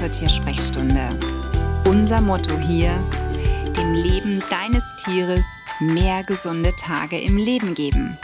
zur 0.00 0.10
Tiersprechstunde. 0.10 1.10
Unser 1.84 2.22
Motto 2.22 2.58
hier, 2.58 2.90
dem 3.76 3.92
Leben 3.92 4.42
deines 4.48 4.82
Tieres 5.04 5.44
mehr 5.78 6.22
gesunde 6.22 6.72
Tage 6.80 7.20
im 7.20 7.36
Leben 7.36 7.74
geben. 7.74 8.16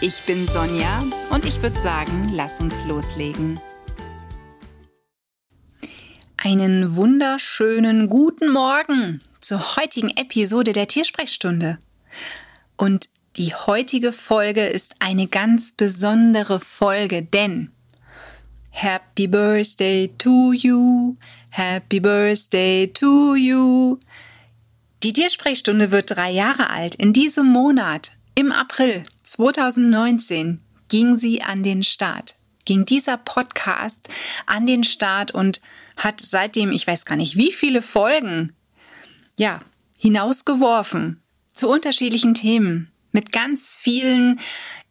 Ich 0.00 0.22
bin 0.22 0.46
Sonja 0.46 1.04
und 1.28 1.44
ich 1.44 1.60
würde 1.60 1.78
sagen, 1.78 2.30
lass 2.32 2.60
uns 2.60 2.82
loslegen. 2.86 3.60
Einen 6.38 6.96
wunderschönen 6.96 8.08
guten 8.08 8.50
Morgen 8.50 9.20
zur 9.40 9.76
heutigen 9.76 10.08
Episode 10.16 10.72
der 10.72 10.88
Tiersprechstunde. 10.88 11.78
Und 12.78 13.10
die 13.36 13.52
heutige 13.54 14.12
Folge 14.12 14.64
ist 14.64 14.94
eine 15.00 15.26
ganz 15.26 15.72
besondere 15.72 16.58
Folge, 16.58 17.22
denn 17.22 17.70
Happy 18.80 19.26
Birthday 19.26 20.06
to 20.18 20.52
you, 20.52 21.16
Happy 21.50 21.98
Birthday 21.98 22.86
to 22.86 23.34
you. 23.34 23.98
Die 25.02 25.12
Tiersprechstunde 25.12 25.90
wird 25.90 26.12
drei 26.12 26.30
Jahre 26.30 26.70
alt. 26.70 26.94
In 26.94 27.12
diesem 27.12 27.46
Monat, 27.46 28.12
im 28.36 28.52
April 28.52 29.04
2019, 29.24 30.60
ging 30.88 31.16
sie 31.16 31.42
an 31.42 31.64
den 31.64 31.82
Start. 31.82 32.36
Ging 32.66 32.84
dieser 32.84 33.16
Podcast 33.16 34.08
an 34.46 34.64
den 34.64 34.84
Start 34.84 35.32
und 35.32 35.60
hat 35.96 36.20
seitdem, 36.20 36.70
ich 36.70 36.86
weiß 36.86 37.04
gar 37.04 37.16
nicht 37.16 37.36
wie 37.36 37.50
viele 37.50 37.82
Folgen, 37.82 38.52
ja, 39.36 39.58
hinausgeworfen 39.96 41.20
zu 41.52 41.68
unterschiedlichen 41.68 42.34
Themen 42.34 42.92
mit 43.10 43.32
ganz 43.32 43.76
vielen 43.76 44.38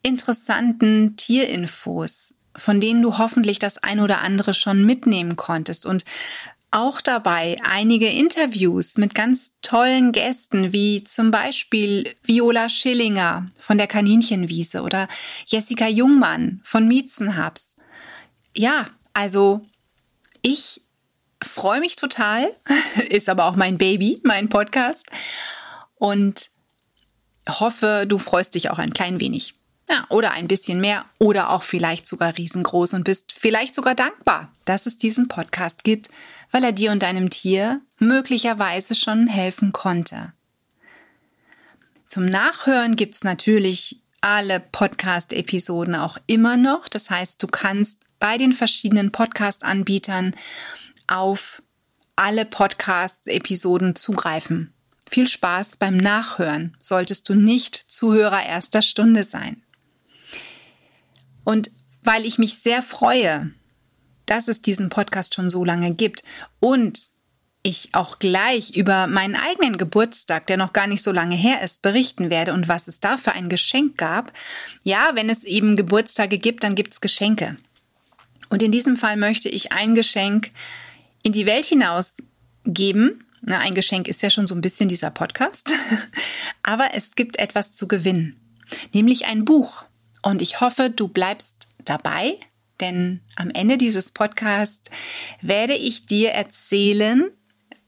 interessanten 0.01 1.15
Tierinfos, 1.15 2.33
von 2.57 2.81
denen 2.81 3.01
du 3.01 3.17
hoffentlich 3.17 3.59
das 3.59 3.77
ein 3.77 3.99
oder 3.99 4.21
andere 4.21 4.53
schon 4.53 4.85
mitnehmen 4.85 5.35
konntest 5.35 5.85
und 5.85 6.03
auch 6.71 6.99
dabei 6.99 7.57
einige 7.63 8.07
Interviews 8.09 8.97
mit 8.97 9.15
ganz 9.15 9.53
tollen 9.61 10.11
Gästen, 10.11 10.73
wie 10.73 11.03
zum 11.03 11.31
Beispiel 11.31 12.13
Viola 12.23 12.67
Schillinger 12.67 13.47
von 13.59 13.77
der 13.77 13.87
Kaninchenwiese 13.87 14.81
oder 14.81 15.07
Jessica 15.45 15.87
Jungmann 15.87 16.59
von 16.63 16.87
Miezenhubs. 16.87 17.75
Ja, 18.53 18.87
also 19.13 19.61
ich 20.41 20.81
freue 21.41 21.79
mich 21.79 21.95
total, 21.95 22.49
ist 23.09 23.29
aber 23.29 23.45
auch 23.45 23.55
mein 23.55 23.77
Baby, 23.77 24.19
mein 24.23 24.49
Podcast 24.49 25.07
und 25.95 26.49
hoffe, 27.47 28.05
du 28.07 28.17
freust 28.17 28.55
dich 28.55 28.69
auch 28.69 28.77
ein 28.77 28.93
klein 28.93 29.21
wenig. 29.21 29.53
Ja, 29.89 30.05
oder 30.09 30.31
ein 30.31 30.49
bisschen 30.49 30.81
mehr 30.81 31.05
oder 31.17 31.49
auch 31.49 31.63
vielleicht 31.63 32.05
sogar 32.05 32.37
riesengroß 32.37 32.93
und 32.93 33.05
bist 33.05 33.33
vielleicht 33.37 33.73
sogar 33.73 33.95
dankbar, 33.95 34.51
dass 34.65 34.85
es 34.85 34.97
diesen 34.97 35.29
Podcast 35.29 35.85
gibt, 35.85 36.09
weil 36.51 36.63
er 36.63 36.73
dir 36.73 36.91
und 36.91 37.03
deinem 37.03 37.29
Tier 37.29 37.81
möglicherweise 37.97 38.95
schon 38.95 39.27
helfen 39.27 39.71
konnte. 39.71 40.33
Zum 42.07 42.23
Nachhören 42.23 42.95
gibt's 42.95 43.23
natürlich 43.23 44.01
alle 44.21 44.59
Podcast-Episoden 44.59 45.95
auch 45.95 46.17
immer 46.27 46.57
noch. 46.57 46.89
Das 46.89 47.09
heißt, 47.09 47.41
du 47.41 47.47
kannst 47.47 47.99
bei 48.19 48.37
den 48.37 48.53
verschiedenen 48.53 49.11
Podcast-Anbietern 49.11 50.35
auf 51.07 51.61
alle 52.15 52.45
Podcast-Episoden 52.45 53.95
zugreifen. 53.95 54.73
Viel 55.09 55.27
Spaß 55.27 55.77
beim 55.77 55.95
Nachhören, 55.95 56.75
solltest 56.79 57.29
du 57.29 57.35
nicht 57.35 57.75
Zuhörer 57.75 58.45
erster 58.45 58.81
Stunde 58.81 59.23
sein. 59.23 59.63
Und 61.47 61.71
weil 62.03 62.25
ich 62.25 62.39
mich 62.39 62.59
sehr 62.59 62.83
freue, 62.83 63.53
dass 64.25 64.49
es 64.49 64.61
diesen 64.61 64.89
Podcast 64.89 65.33
schon 65.33 65.49
so 65.49 65.63
lange 65.63 65.93
gibt 65.93 66.25
und 66.59 67.09
ich 67.63 67.87
auch 67.93 68.19
gleich 68.19 68.75
über 68.75 69.07
meinen 69.07 69.37
eigenen 69.37 69.77
Geburtstag, 69.77 70.47
der 70.47 70.57
noch 70.57 70.73
gar 70.73 70.87
nicht 70.87 71.01
so 71.01 71.13
lange 71.13 71.37
her 71.37 71.61
ist, 71.61 71.81
berichten 71.81 72.29
werde 72.29 72.51
und 72.51 72.67
was 72.67 72.89
es 72.89 72.99
da 72.99 73.15
für 73.15 73.31
ein 73.31 73.47
Geschenk 73.47 73.97
gab. 73.97 74.33
Ja, 74.83 75.11
wenn 75.13 75.29
es 75.29 75.45
eben 75.45 75.77
Geburtstage 75.77 76.37
gibt, 76.37 76.65
dann 76.65 76.75
gibt 76.75 76.91
es 76.91 76.99
Geschenke. 76.99 77.55
Und 78.49 78.61
in 78.61 78.73
diesem 78.73 78.97
Fall 78.97 79.15
möchte 79.15 79.47
ich 79.47 79.71
ein 79.71 79.95
Geschenk 79.95 80.51
in 81.23 81.31
die 81.31 81.45
Welt 81.45 81.65
hinaus 81.65 82.13
geben. 82.65 83.23
Na, 83.39 83.59
ein 83.59 83.73
Geschenk 83.73 84.09
ist 84.09 84.21
ja 84.21 84.29
schon 84.29 84.47
so 84.47 84.55
ein 84.55 84.59
bisschen 84.59 84.89
dieser 84.89 85.11
Podcast. 85.11 85.71
Aber 86.63 86.89
es 86.93 87.15
gibt 87.15 87.39
etwas 87.39 87.73
zu 87.73 87.87
gewinnen, 87.87 88.37
nämlich 88.93 89.27
ein 89.27 89.45
Buch. 89.45 89.86
Und 90.21 90.41
ich 90.41 90.61
hoffe, 90.61 90.89
du 90.89 91.07
bleibst 91.07 91.67
dabei, 91.85 92.37
denn 92.79 93.21
am 93.35 93.49
Ende 93.49 93.77
dieses 93.77 94.11
Podcasts 94.11 94.89
werde 95.41 95.73
ich 95.73 96.05
dir 96.05 96.31
erzählen, 96.31 97.31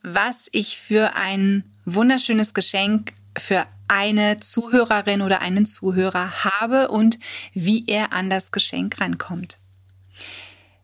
was 0.01 0.50
ich 0.51 0.78
für 0.78 1.16
ein 1.16 1.63
wunderschönes 1.85 2.53
Geschenk 2.53 3.13
für 3.38 3.63
eine 3.88 4.39
Zuhörerin 4.39 5.22
oder 5.22 5.41
einen 5.41 5.66
Zuhörer 5.66 6.44
habe 6.44 6.89
und 6.89 7.19
wie 7.53 7.85
er 7.88 8.13
an 8.13 8.29
das 8.29 8.51
Geschenk 8.51 9.00
rankommt. 9.01 9.57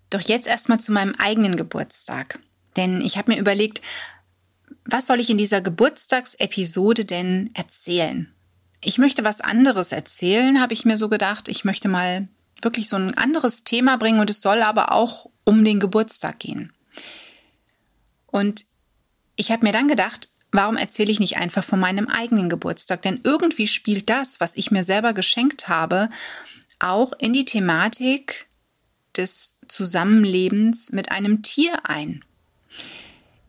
Doch 0.10 0.22
jetzt 0.22 0.48
erstmal 0.48 0.80
zu 0.80 0.92
meinem 0.92 1.16
eigenen 1.16 1.56
Geburtstag. 1.56 2.40
Denn 2.76 3.02
ich 3.02 3.18
habe 3.18 3.32
mir 3.32 3.40
überlegt, 3.40 3.82
was 4.86 5.08
soll 5.08 5.20
ich 5.20 5.30
in 5.30 5.38
dieser 5.38 5.62
Geburtstagsepisode 5.62 7.06
denn 7.06 7.52
erzählen? 7.54 8.35
Ich 8.88 9.00
möchte 9.00 9.24
was 9.24 9.42
anderes 9.42 9.92
erzählen, 9.92 10.62
habe 10.62 10.76
ich 10.76 10.86
mir 10.86 10.96
so 10.96 11.10
gedacht. 11.10 11.48
Ich 11.48 11.66
möchte 11.66 11.88
mal 11.88 12.28
wirklich 12.62 12.88
so 12.88 12.96
ein 12.96 13.18
anderes 13.18 13.64
Thema 13.64 13.98
bringen 13.98 14.20
und 14.20 14.30
es 14.30 14.42
soll 14.42 14.62
aber 14.62 14.92
auch 14.92 15.28
um 15.44 15.66
den 15.66 15.80
Geburtstag 15.80 16.38
gehen. 16.38 16.72
Und 18.28 18.66
ich 19.36 19.50
habe 19.50 19.66
mir 19.66 19.72
dann 19.72 19.88
gedacht, 19.88 20.30
warum 20.52 20.78
erzähle 20.78 21.12
ich 21.12 21.20
nicht 21.20 21.38
einfach 21.38 21.64
von 21.64 21.80
meinem 21.80 22.08
eigenen 22.10 22.48
Geburtstag? 22.48 23.02
Denn 23.02 23.22
irgendwie 23.24 23.68
spielt 23.68 24.08
das, 24.08 24.40
was 24.40 24.56
ich 24.56 24.70
mir 24.70 24.84
selber 24.84 25.14
geschenkt 25.14 25.68
habe, 25.68 26.08
auch 26.78 27.12
in 27.18 27.34
die 27.34 27.46
Thematik 27.46 28.46
des 29.18 29.58
Zusammenlebens 29.68 30.92
mit 30.92 31.12
einem 31.12 31.42
Tier 31.42 31.90
ein. 31.90 32.24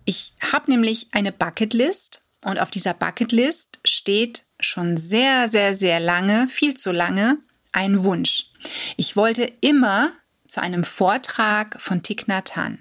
Ich 0.06 0.32
habe 0.50 0.70
nämlich 0.70 1.08
eine 1.12 1.30
Bucketlist 1.30 2.22
und 2.46 2.60
auf 2.60 2.70
dieser 2.70 2.94
Bucketlist 2.94 3.80
steht 3.84 4.44
schon 4.60 4.96
sehr, 4.96 5.48
sehr, 5.48 5.74
sehr 5.74 5.98
lange, 5.98 6.46
viel 6.46 6.74
zu 6.74 6.92
lange, 6.92 7.38
ein 7.72 8.04
Wunsch. 8.04 8.52
Ich 8.96 9.16
wollte 9.16 9.52
immer 9.60 10.12
zu 10.46 10.62
einem 10.62 10.84
Vortrag 10.84 11.80
von 11.82 12.02
Thich 12.02 12.28
Nhat 12.28 12.54
Hanh. 12.54 12.78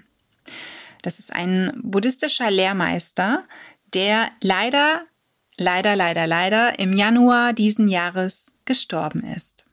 Das 1.02 1.18
ist 1.18 1.32
ein 1.32 1.72
buddhistischer 1.82 2.48
Lehrmeister, 2.48 3.44
der 3.92 4.30
leider, 4.40 5.02
leider, 5.56 5.96
leider, 5.96 6.28
leider 6.28 6.78
im 6.78 6.92
Januar 6.92 7.52
diesen 7.52 7.88
Jahres 7.88 8.46
gestorben 8.66 9.24
ist. 9.24 9.66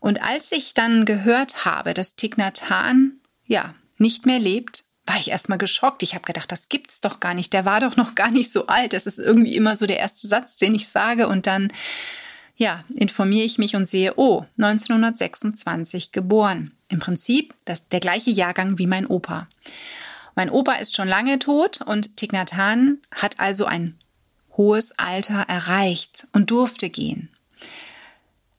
Und 0.00 0.22
als 0.22 0.52
ich 0.52 0.74
dann 0.74 1.06
gehört 1.06 1.64
habe, 1.64 1.94
dass 1.94 2.14
Thich 2.14 2.36
Nhat 2.36 2.68
Hanh, 2.68 3.12
ja, 3.46 3.72
nicht 3.96 4.26
mehr 4.26 4.38
lebt, 4.38 4.83
war 5.06 5.18
ich 5.18 5.30
erstmal 5.30 5.58
geschockt. 5.58 6.02
Ich 6.02 6.14
habe 6.14 6.24
gedacht, 6.24 6.50
das 6.50 6.68
gibt's 6.68 7.00
doch 7.00 7.20
gar 7.20 7.34
nicht. 7.34 7.52
Der 7.52 7.64
war 7.64 7.80
doch 7.80 7.96
noch 7.96 8.14
gar 8.14 8.30
nicht 8.30 8.50
so 8.50 8.66
alt. 8.66 8.92
Das 8.92 9.06
ist 9.06 9.18
irgendwie 9.18 9.54
immer 9.54 9.76
so 9.76 9.86
der 9.86 9.98
erste 9.98 10.26
Satz, 10.26 10.56
den 10.56 10.74
ich 10.74 10.88
sage 10.88 11.28
und 11.28 11.46
dann 11.46 11.72
ja, 12.56 12.84
informiere 12.94 13.44
ich 13.44 13.58
mich 13.58 13.74
und 13.74 13.88
sehe, 13.88 14.14
oh, 14.16 14.44
1926 14.58 16.12
geboren. 16.12 16.72
Im 16.88 17.00
Prinzip 17.00 17.52
das, 17.64 17.88
der 17.88 18.00
gleiche 18.00 18.30
Jahrgang 18.30 18.78
wie 18.78 18.86
mein 18.86 19.06
Opa. 19.06 19.48
Mein 20.36 20.50
Opa 20.50 20.74
ist 20.74 20.94
schon 20.94 21.08
lange 21.08 21.38
tot 21.38 21.80
und 21.82 22.10
Hanh 22.56 22.98
hat 23.12 23.40
also 23.40 23.66
ein 23.66 23.98
hohes 24.56 24.92
Alter 24.98 25.44
erreicht 25.48 26.28
und 26.32 26.50
durfte 26.50 26.90
gehen. 26.90 27.28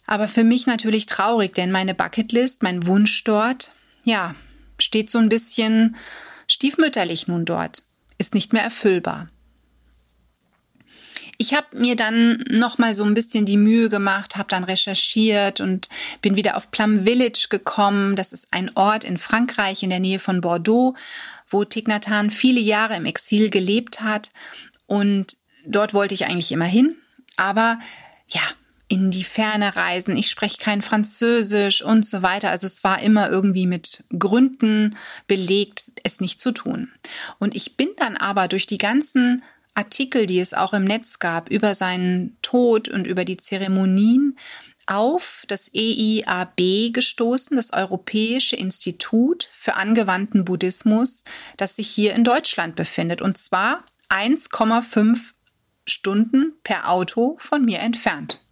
Aber 0.07 0.27
für 0.27 0.43
mich 0.43 0.67
natürlich 0.67 1.05
traurig, 1.05 1.53
denn 1.53 1.71
meine 1.71 1.95
Bucketlist, 1.95 2.63
mein 2.63 2.85
Wunsch 2.85 3.23
dort, 3.23 3.71
ja, 4.03 4.35
steht 4.77 5.09
so 5.09 5.19
ein 5.19 5.29
bisschen 5.29 5.95
stiefmütterlich 6.47 7.27
nun 7.27 7.45
dort, 7.45 7.83
ist 8.17 8.33
nicht 8.33 8.53
mehr 8.53 8.63
erfüllbar. 8.63 9.29
Ich 11.37 11.53
habe 11.53 11.77
mir 11.77 11.95
dann 11.95 12.43
noch 12.49 12.77
mal 12.77 12.95
so 12.95 13.03
ein 13.03 13.13
bisschen 13.13 13.45
die 13.45 13.57
Mühe 13.57 13.89
gemacht, 13.89 14.37
habe 14.37 14.47
dann 14.47 14.63
recherchiert 14.63 15.59
und 15.59 15.89
bin 16.21 16.37
wieder 16.37 16.55
auf 16.55 16.71
Plum 16.71 17.03
Village 17.03 17.47
gekommen. 17.49 18.15
Das 18.15 18.31
ist 18.31 18.47
ein 18.51 18.71
Ort 18.75 19.03
in 19.03 19.17
Frankreich 19.17 19.83
in 19.83 19.89
der 19.89 19.99
Nähe 19.99 20.19
von 20.19 20.39
Bordeaux, 20.39 20.95
wo 21.49 21.65
Hanh 21.65 22.31
viele 22.31 22.61
Jahre 22.61 22.95
im 22.95 23.05
Exil 23.05 23.49
gelebt 23.49 24.01
hat 24.01 24.31
und 24.85 25.37
dort 25.65 25.93
wollte 25.93 26.13
ich 26.13 26.25
eigentlich 26.25 26.51
immer 26.51 26.65
hin, 26.65 26.95
aber 27.37 27.79
ja, 28.27 28.41
in 28.87 29.09
die 29.09 29.23
Ferne 29.23 29.75
reisen, 29.75 30.15
ich 30.15 30.29
spreche 30.29 30.57
kein 30.57 30.81
Französisch 30.81 31.81
und 31.81 32.05
so 32.05 32.21
weiter. 32.21 32.51
Also 32.51 32.67
es 32.67 32.83
war 32.83 33.01
immer 33.01 33.29
irgendwie 33.29 33.65
mit 33.65 34.03
Gründen 34.17 34.95
belegt, 35.27 35.91
es 36.03 36.21
nicht 36.21 36.39
zu 36.39 36.51
tun. 36.51 36.91
Und 37.39 37.55
ich 37.55 37.77
bin 37.77 37.89
dann 37.97 38.15
aber 38.15 38.47
durch 38.47 38.67
die 38.67 38.77
ganzen 38.77 39.43
Artikel, 39.73 40.25
die 40.25 40.39
es 40.39 40.53
auch 40.53 40.73
im 40.73 40.85
Netz 40.85 41.19
gab, 41.19 41.49
über 41.49 41.73
seinen 41.75 42.37
Tod 42.41 42.87
und 42.87 43.07
über 43.07 43.25
die 43.25 43.37
Zeremonien, 43.37 44.37
auf 44.87 45.45
das 45.47 45.71
EIAB 45.73 46.93
gestoßen, 46.93 47.57
das 47.57 47.73
Europäische 47.73 48.55
Institut 48.55 49.49
für 49.51 49.75
angewandten 49.75 50.45
Buddhismus, 50.45 51.23
das 51.57 51.75
sich 51.75 51.87
hier 51.87 52.13
in 52.13 52.23
Deutschland 52.23 52.75
befindet. 52.75 53.21
Und 53.21 53.37
zwar 53.37 53.83
1,5 54.09 55.31
Stunden 55.87 56.53
per 56.63 56.89
Auto 56.89 57.35
von 57.39 57.65
mir 57.65 57.79
entfernt. 57.79 58.44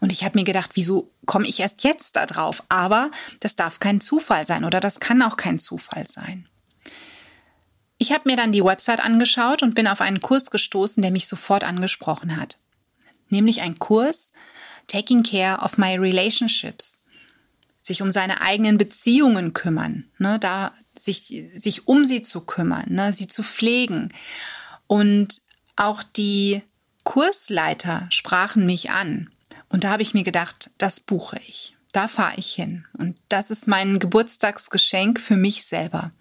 Und 0.00 0.12
ich 0.12 0.24
habe 0.24 0.38
mir 0.38 0.44
gedacht, 0.44 0.72
wieso 0.74 1.10
komme 1.26 1.46
ich 1.46 1.60
erst 1.60 1.84
jetzt 1.84 2.16
da 2.16 2.26
drauf? 2.26 2.62
Aber 2.68 3.10
das 3.40 3.56
darf 3.56 3.80
kein 3.80 4.00
Zufall 4.00 4.46
sein 4.46 4.64
oder 4.64 4.80
das 4.80 5.00
kann 5.00 5.22
auch 5.22 5.36
kein 5.36 5.58
Zufall 5.58 6.06
sein. 6.06 6.48
Ich 7.98 8.10
habe 8.10 8.28
mir 8.28 8.36
dann 8.36 8.50
die 8.50 8.64
Website 8.64 9.04
angeschaut 9.04 9.62
und 9.62 9.76
bin 9.76 9.86
auf 9.86 10.00
einen 10.00 10.20
Kurs 10.20 10.50
gestoßen, 10.50 11.02
der 11.02 11.12
mich 11.12 11.28
sofort 11.28 11.62
angesprochen 11.62 12.36
hat. 12.36 12.58
Nämlich 13.28 13.60
ein 13.60 13.78
Kurs 13.78 14.32
Taking 14.88 15.22
Care 15.22 15.62
of 15.62 15.78
My 15.78 15.96
Relationships. 15.96 17.04
Sich 17.80 18.02
um 18.02 18.10
seine 18.10 18.40
eigenen 18.40 18.76
Beziehungen 18.76 19.54
kümmern, 19.54 20.04
ne, 20.18 20.38
da 20.38 20.72
sich, 20.96 21.44
sich 21.54 21.88
um 21.88 22.04
sie 22.04 22.22
zu 22.22 22.42
kümmern, 22.42 22.86
ne, 22.88 23.12
sie 23.12 23.26
zu 23.26 23.42
pflegen. 23.42 24.12
Und 24.86 25.40
auch 25.76 26.02
die 26.02 26.62
Kursleiter 27.04 28.06
sprachen 28.10 28.66
mich 28.66 28.90
an. 28.90 29.30
Und 29.72 29.84
da 29.84 29.90
habe 29.90 30.02
ich 30.02 30.14
mir 30.14 30.22
gedacht, 30.22 30.70
das 30.78 31.00
buche 31.00 31.38
ich. 31.48 31.74
Da 31.92 32.06
fahre 32.06 32.34
ich 32.36 32.52
hin. 32.52 32.84
Und 32.96 33.18
das 33.28 33.50
ist 33.50 33.66
mein 33.66 33.98
Geburtstagsgeschenk 33.98 35.18
für 35.18 35.36
mich 35.36 35.64
selber. 35.64 36.12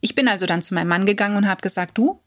Ich 0.00 0.14
bin 0.14 0.28
also 0.28 0.46
dann 0.46 0.62
zu 0.62 0.74
meinem 0.74 0.88
Mann 0.88 1.06
gegangen 1.06 1.36
und 1.36 1.48
habe 1.48 1.62
gesagt, 1.62 1.98
du, 1.98 2.20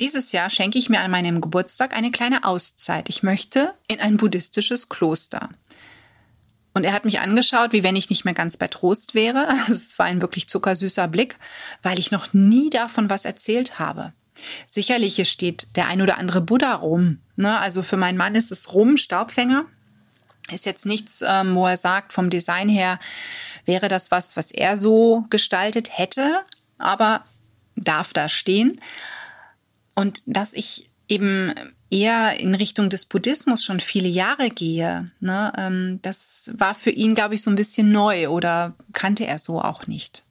dieses 0.00 0.32
Jahr 0.32 0.50
schenke 0.50 0.78
ich 0.78 0.88
mir 0.88 1.00
an 1.00 1.10
meinem 1.10 1.40
Geburtstag 1.40 1.96
eine 1.96 2.10
kleine 2.10 2.44
Auszeit. 2.44 3.08
Ich 3.08 3.22
möchte 3.22 3.74
in 3.88 4.00
ein 4.00 4.16
buddhistisches 4.16 4.88
Kloster. 4.88 5.50
Und 6.74 6.84
er 6.84 6.92
hat 6.92 7.04
mich 7.04 7.20
angeschaut, 7.20 7.72
wie 7.72 7.82
wenn 7.82 7.96
ich 7.96 8.10
nicht 8.10 8.24
mehr 8.24 8.34
ganz 8.34 8.56
bei 8.56 8.68
Trost 8.68 9.14
wäre. 9.14 9.48
Also 9.60 9.72
es 9.72 9.98
war 9.98 10.06
ein 10.06 10.22
wirklich 10.22 10.48
zuckersüßer 10.48 11.08
Blick, 11.08 11.38
weil 11.82 11.98
ich 11.98 12.10
noch 12.10 12.32
nie 12.34 12.70
davon 12.70 13.10
was 13.10 13.24
erzählt 13.24 13.78
habe. 13.78 14.12
Sicherlich 14.66 15.16
hier 15.16 15.24
steht 15.24 15.76
der 15.76 15.88
ein 15.88 16.00
oder 16.02 16.18
andere 16.18 16.40
Buddha 16.40 16.74
rum. 16.74 17.18
Ne? 17.36 17.58
Also 17.58 17.82
für 17.82 17.96
meinen 17.96 18.18
Mann 18.18 18.34
ist 18.34 18.52
es 18.52 18.72
rum, 18.72 18.96
Staubfänger. 18.96 19.66
Ist 20.50 20.66
jetzt 20.66 20.86
nichts, 20.86 21.22
ähm, 21.26 21.54
wo 21.54 21.66
er 21.66 21.76
sagt, 21.76 22.12
vom 22.12 22.30
Design 22.30 22.68
her 22.68 22.98
wäre 23.64 23.88
das 23.88 24.10
was, 24.10 24.36
was 24.36 24.50
er 24.50 24.76
so 24.76 25.24
gestaltet 25.30 25.98
hätte, 25.98 26.40
aber 26.78 27.24
darf 27.76 28.12
da 28.12 28.28
stehen. 28.28 28.80
Und 29.94 30.22
dass 30.26 30.54
ich 30.54 30.90
eben 31.08 31.54
eher 31.90 32.38
in 32.38 32.54
Richtung 32.54 32.90
des 32.90 33.06
Buddhismus 33.06 33.64
schon 33.64 33.80
viele 33.80 34.08
Jahre 34.08 34.50
gehe, 34.50 35.10
ne, 35.20 35.52
ähm, 35.56 35.98
das 36.02 36.50
war 36.54 36.74
für 36.74 36.90
ihn, 36.90 37.14
glaube 37.14 37.34
ich, 37.34 37.42
so 37.42 37.50
ein 37.50 37.56
bisschen 37.56 37.92
neu 37.92 38.28
oder 38.28 38.74
kannte 38.92 39.26
er 39.26 39.38
so 39.38 39.60
auch 39.60 39.86
nicht. 39.86 40.24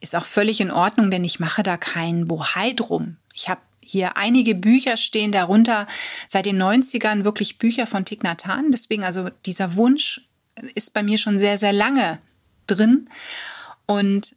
Ist 0.00 0.16
auch 0.16 0.24
völlig 0.24 0.60
in 0.60 0.70
Ordnung, 0.70 1.10
denn 1.10 1.24
ich 1.24 1.40
mache 1.40 1.62
da 1.62 1.76
kein 1.76 2.24
Bohai 2.24 2.72
drum. 2.72 3.16
Ich 3.34 3.48
habe 3.48 3.60
hier 3.90 4.16
einige 4.16 4.54
Bücher 4.54 4.96
stehen, 4.96 5.32
darunter 5.32 5.86
seit 6.28 6.46
den 6.46 6.62
90ern 6.62 7.24
wirklich 7.24 7.58
Bücher 7.58 7.86
von 7.86 8.04
Thich 8.04 8.22
Nhat 8.22 8.46
Hanh. 8.46 8.70
Deswegen 8.70 9.04
also 9.04 9.28
dieser 9.46 9.74
Wunsch 9.74 10.22
ist 10.74 10.94
bei 10.94 11.02
mir 11.02 11.18
schon 11.18 11.38
sehr, 11.38 11.58
sehr 11.58 11.72
lange 11.72 12.18
drin. 12.66 13.08
Und 13.86 14.34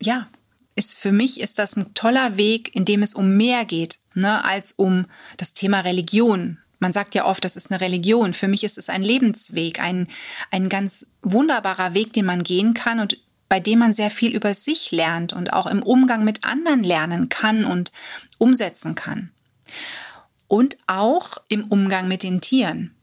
ja, 0.00 0.28
ist 0.74 0.98
für 0.98 1.12
mich 1.12 1.40
ist 1.40 1.58
das 1.58 1.76
ein 1.76 1.94
toller 1.94 2.36
Weg, 2.36 2.74
in 2.74 2.84
dem 2.84 3.02
es 3.02 3.14
um 3.14 3.36
mehr 3.36 3.64
geht, 3.64 3.98
ne, 4.14 4.44
als 4.44 4.72
um 4.72 5.06
das 5.36 5.52
Thema 5.54 5.80
Religion. 5.80 6.58
Man 6.78 6.92
sagt 6.92 7.14
ja 7.14 7.24
oft, 7.26 7.44
das 7.44 7.56
ist 7.56 7.70
eine 7.70 7.80
Religion. 7.80 8.34
Für 8.34 8.48
mich 8.48 8.64
ist 8.64 8.78
es 8.78 8.88
ein 8.88 9.02
Lebensweg, 9.02 9.80
ein, 9.80 10.08
ein 10.50 10.68
ganz 10.68 11.06
wunderbarer 11.22 11.94
Weg, 11.94 12.12
den 12.12 12.24
man 12.24 12.42
gehen 12.42 12.74
kann 12.74 13.00
und 13.00 13.18
bei 13.48 13.60
dem 13.60 13.80
man 13.80 13.92
sehr 13.92 14.10
viel 14.10 14.34
über 14.34 14.54
sich 14.54 14.92
lernt 14.92 15.34
und 15.34 15.52
auch 15.52 15.66
im 15.66 15.82
Umgang 15.82 16.24
mit 16.24 16.42
anderen 16.42 16.82
lernen 16.82 17.28
kann 17.28 17.66
und 17.66 17.92
umsetzen 18.42 18.96
kann. 18.96 19.30
Und 20.48 20.76
auch 20.88 21.38
im 21.48 21.64
Umgang 21.64 22.08
mit 22.08 22.24
den 22.24 22.40
Tieren. 22.40 22.94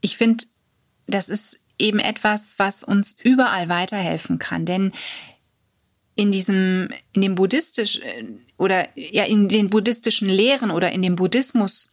Ich 0.00 0.16
finde, 0.16 0.44
das 1.06 1.28
ist 1.28 1.60
eben 1.78 2.00
etwas, 2.00 2.58
was 2.58 2.82
uns 2.82 3.16
überall 3.22 3.68
weiterhelfen 3.68 4.38
kann, 4.38 4.66
denn 4.66 4.92
in 6.16 6.32
diesem, 6.32 6.88
in 7.12 7.22
dem 7.22 7.36
buddhistisch 7.36 8.00
oder 8.58 8.88
ja, 8.96 9.24
in 9.24 9.48
den 9.48 9.68
buddhistischen 9.68 10.28
Lehren 10.28 10.72
oder 10.72 10.90
in 10.90 11.02
dem 11.02 11.14
Buddhismus, 11.14 11.90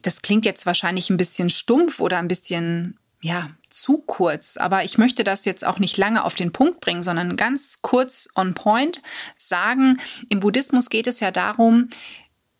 das 0.00 0.22
klingt 0.22 0.46
jetzt 0.46 0.64
wahrscheinlich 0.64 1.10
ein 1.10 1.16
bisschen 1.18 1.50
stumpf 1.50 2.00
oder 2.00 2.18
ein 2.18 2.28
bisschen 2.28 2.98
ja, 3.26 3.50
zu 3.70 3.98
kurz. 3.98 4.56
Aber 4.56 4.84
ich 4.84 4.98
möchte 4.98 5.24
das 5.24 5.44
jetzt 5.44 5.66
auch 5.66 5.80
nicht 5.80 5.96
lange 5.96 6.24
auf 6.24 6.36
den 6.36 6.52
Punkt 6.52 6.80
bringen, 6.80 7.02
sondern 7.02 7.36
ganz 7.36 7.80
kurz 7.82 8.28
on 8.36 8.54
point 8.54 9.02
sagen, 9.36 9.98
im 10.28 10.38
Buddhismus 10.38 10.90
geht 10.90 11.08
es 11.08 11.18
ja 11.18 11.32
darum, 11.32 11.88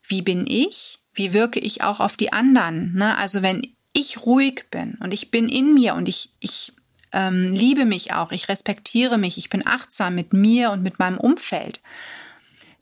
wie 0.03 0.23
bin 0.23 0.45
ich? 0.45 0.99
Wie 1.15 1.33
wirke 1.33 1.61
ich 1.61 1.85
auch 1.85 2.01
auf 2.01 2.17
die 2.17 2.33
anderen? 2.33 2.95
Ne? 2.95 3.17
Also 3.17 3.43
wenn 3.43 3.63
ich 3.93 4.27
ruhig 4.27 4.67
bin 4.73 4.99
und 5.01 5.15
ich 5.15 5.31
bin 5.31 5.49
in 5.49 5.73
mir 5.73 5.95
und 5.95 6.09
ich, 6.09 6.31
ich 6.41 6.73
ähm, 7.13 7.53
liebe 7.53 7.85
mich 7.85 8.13
auch, 8.13 8.33
ich 8.33 8.49
respektiere 8.49 9.19
mich, 9.19 9.39
ich 9.39 9.49
bin 9.49 9.65
achtsam 9.65 10.17
mit 10.17 10.33
mir 10.33 10.73
und 10.73 10.83
mit 10.83 10.99
meinem 10.99 11.19
Umfeld, 11.19 11.81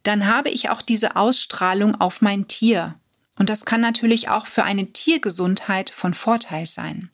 dann 0.05 0.27
habe 0.27 0.49
ich 0.49 0.71
auch 0.71 0.81
diese 0.81 1.17
Ausstrahlung 1.17 2.01
auf 2.01 2.23
mein 2.23 2.49
Tier. 2.49 2.95
Und 3.39 3.51
das 3.51 3.67
kann 3.67 3.83
natürlich 3.83 4.31
auch 4.31 4.47
für 4.47 4.65
eine 4.65 4.87
Tiergesundheit 4.87 5.91
von 5.91 6.15
Vorteil 6.15 6.65
sein. 6.67 7.11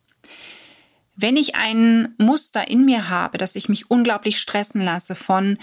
Wenn 1.21 1.37
ich 1.37 1.55
ein 1.55 2.15
Muster 2.17 2.69
in 2.69 2.87
mir 2.87 3.11
habe, 3.11 3.37
dass 3.37 3.55
ich 3.55 3.69
mich 3.69 3.91
unglaublich 3.91 4.41
stressen 4.41 4.81
lasse 4.83 5.15
von 5.15 5.59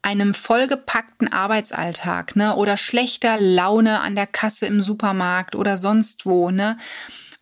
einem 0.00 0.32
vollgepackten 0.32 1.30
Arbeitsalltag, 1.30 2.34
ne, 2.34 2.56
oder 2.56 2.78
schlechter 2.78 3.38
Laune 3.38 4.00
an 4.00 4.16
der 4.16 4.26
Kasse 4.26 4.64
im 4.66 4.80
Supermarkt 4.80 5.54
oder 5.54 5.76
sonst 5.76 6.24
wo, 6.24 6.50
ne, 6.50 6.78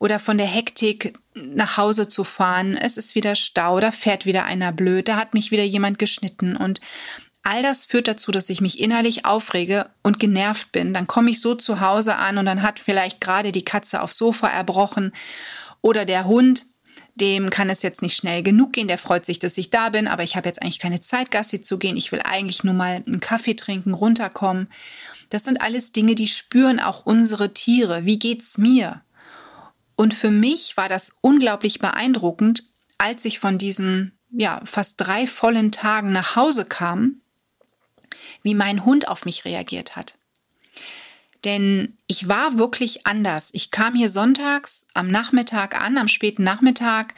oder 0.00 0.18
von 0.18 0.36
der 0.36 0.48
Hektik 0.48 1.14
nach 1.34 1.76
Hause 1.76 2.08
zu 2.08 2.24
fahren, 2.24 2.76
es 2.76 2.96
ist 2.96 3.14
wieder 3.14 3.36
Stau, 3.36 3.78
da 3.78 3.92
fährt 3.92 4.26
wieder 4.26 4.44
einer 4.46 4.72
blöd, 4.72 5.06
da 5.06 5.16
hat 5.16 5.32
mich 5.32 5.52
wieder 5.52 5.62
jemand 5.62 6.00
geschnitten 6.00 6.56
und 6.56 6.80
all 7.44 7.62
das 7.62 7.86
führt 7.86 8.08
dazu, 8.08 8.32
dass 8.32 8.50
ich 8.50 8.60
mich 8.60 8.80
innerlich 8.80 9.24
aufrege 9.26 9.88
und 10.02 10.18
genervt 10.18 10.72
bin. 10.72 10.92
Dann 10.92 11.06
komme 11.06 11.30
ich 11.30 11.40
so 11.40 11.54
zu 11.54 11.80
Hause 11.80 12.16
an 12.16 12.36
und 12.36 12.46
dann 12.46 12.62
hat 12.62 12.80
vielleicht 12.80 13.20
gerade 13.20 13.52
die 13.52 13.64
Katze 13.64 14.02
aufs 14.02 14.18
Sofa 14.18 14.48
erbrochen 14.48 15.12
oder 15.80 16.04
der 16.04 16.26
Hund 16.26 16.66
dem 17.20 17.50
kann 17.50 17.70
es 17.70 17.82
jetzt 17.82 18.02
nicht 18.02 18.16
schnell 18.16 18.42
genug 18.42 18.72
gehen, 18.72 18.88
der 18.88 18.98
freut 18.98 19.26
sich, 19.26 19.38
dass 19.38 19.58
ich 19.58 19.70
da 19.70 19.90
bin, 19.90 20.08
aber 20.08 20.22
ich 20.22 20.36
habe 20.36 20.48
jetzt 20.48 20.62
eigentlich 20.62 20.78
keine 20.78 21.00
Zeit, 21.00 21.30
Gassi 21.30 21.60
zu 21.60 21.78
gehen. 21.78 21.96
Ich 21.96 22.12
will 22.12 22.20
eigentlich 22.24 22.64
nur 22.64 22.74
mal 22.74 23.02
einen 23.06 23.20
Kaffee 23.20 23.54
trinken, 23.54 23.94
runterkommen. 23.94 24.68
Das 25.28 25.44
sind 25.44 25.60
alles 25.60 25.92
Dinge, 25.92 26.14
die 26.14 26.26
spüren 26.26 26.80
auch 26.80 27.06
unsere 27.06 27.54
Tiere. 27.54 28.04
Wie 28.04 28.18
geht's 28.18 28.58
mir? 28.58 29.02
Und 29.96 30.14
für 30.14 30.30
mich 30.30 30.76
war 30.76 30.88
das 30.88 31.12
unglaublich 31.20 31.78
beeindruckend, 31.78 32.64
als 32.98 33.24
ich 33.24 33.38
von 33.38 33.58
diesen 33.58 34.12
ja, 34.30 34.60
fast 34.64 34.94
drei 34.98 35.26
vollen 35.26 35.72
Tagen 35.72 36.12
nach 36.12 36.36
Hause 36.36 36.64
kam, 36.64 37.20
wie 38.42 38.54
mein 38.54 38.84
Hund 38.84 39.08
auf 39.08 39.24
mich 39.24 39.44
reagiert 39.44 39.96
hat. 39.96 40.16
Denn 41.44 41.96
ich 42.06 42.28
war 42.28 42.58
wirklich 42.58 43.06
anders. 43.06 43.50
Ich 43.52 43.70
kam 43.70 43.94
hier 43.94 44.08
sonntags 44.08 44.86
am 44.94 45.08
Nachmittag 45.08 45.80
an, 45.80 45.96
am 45.96 46.08
späten 46.08 46.42
Nachmittag 46.42 47.14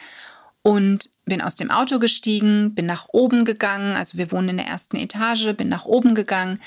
und 0.61 1.09
bin 1.25 1.41
aus 1.41 1.55
dem 1.55 1.71
Auto 1.71 1.99
gestiegen, 1.99 2.73
bin 2.73 2.85
nach 2.85 3.07
oben 3.09 3.43
gegangen. 3.43 3.95
Also 3.95 4.17
wir 4.17 4.31
wohnen 4.31 4.49
in 4.49 4.57
der 4.57 4.67
ersten 4.67 4.95
Etage, 4.95 5.53
bin 5.55 5.67
nach 5.67 5.85
oben 5.85 6.15
gegangen. 6.15 6.61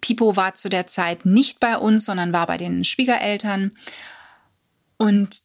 Pipo 0.00 0.36
war 0.36 0.54
zu 0.54 0.68
der 0.68 0.86
Zeit 0.86 1.26
nicht 1.26 1.58
bei 1.58 1.76
uns, 1.76 2.04
sondern 2.04 2.32
war 2.32 2.46
bei 2.46 2.56
den 2.56 2.84
Schwiegereltern. 2.84 3.72
Und 4.96 5.36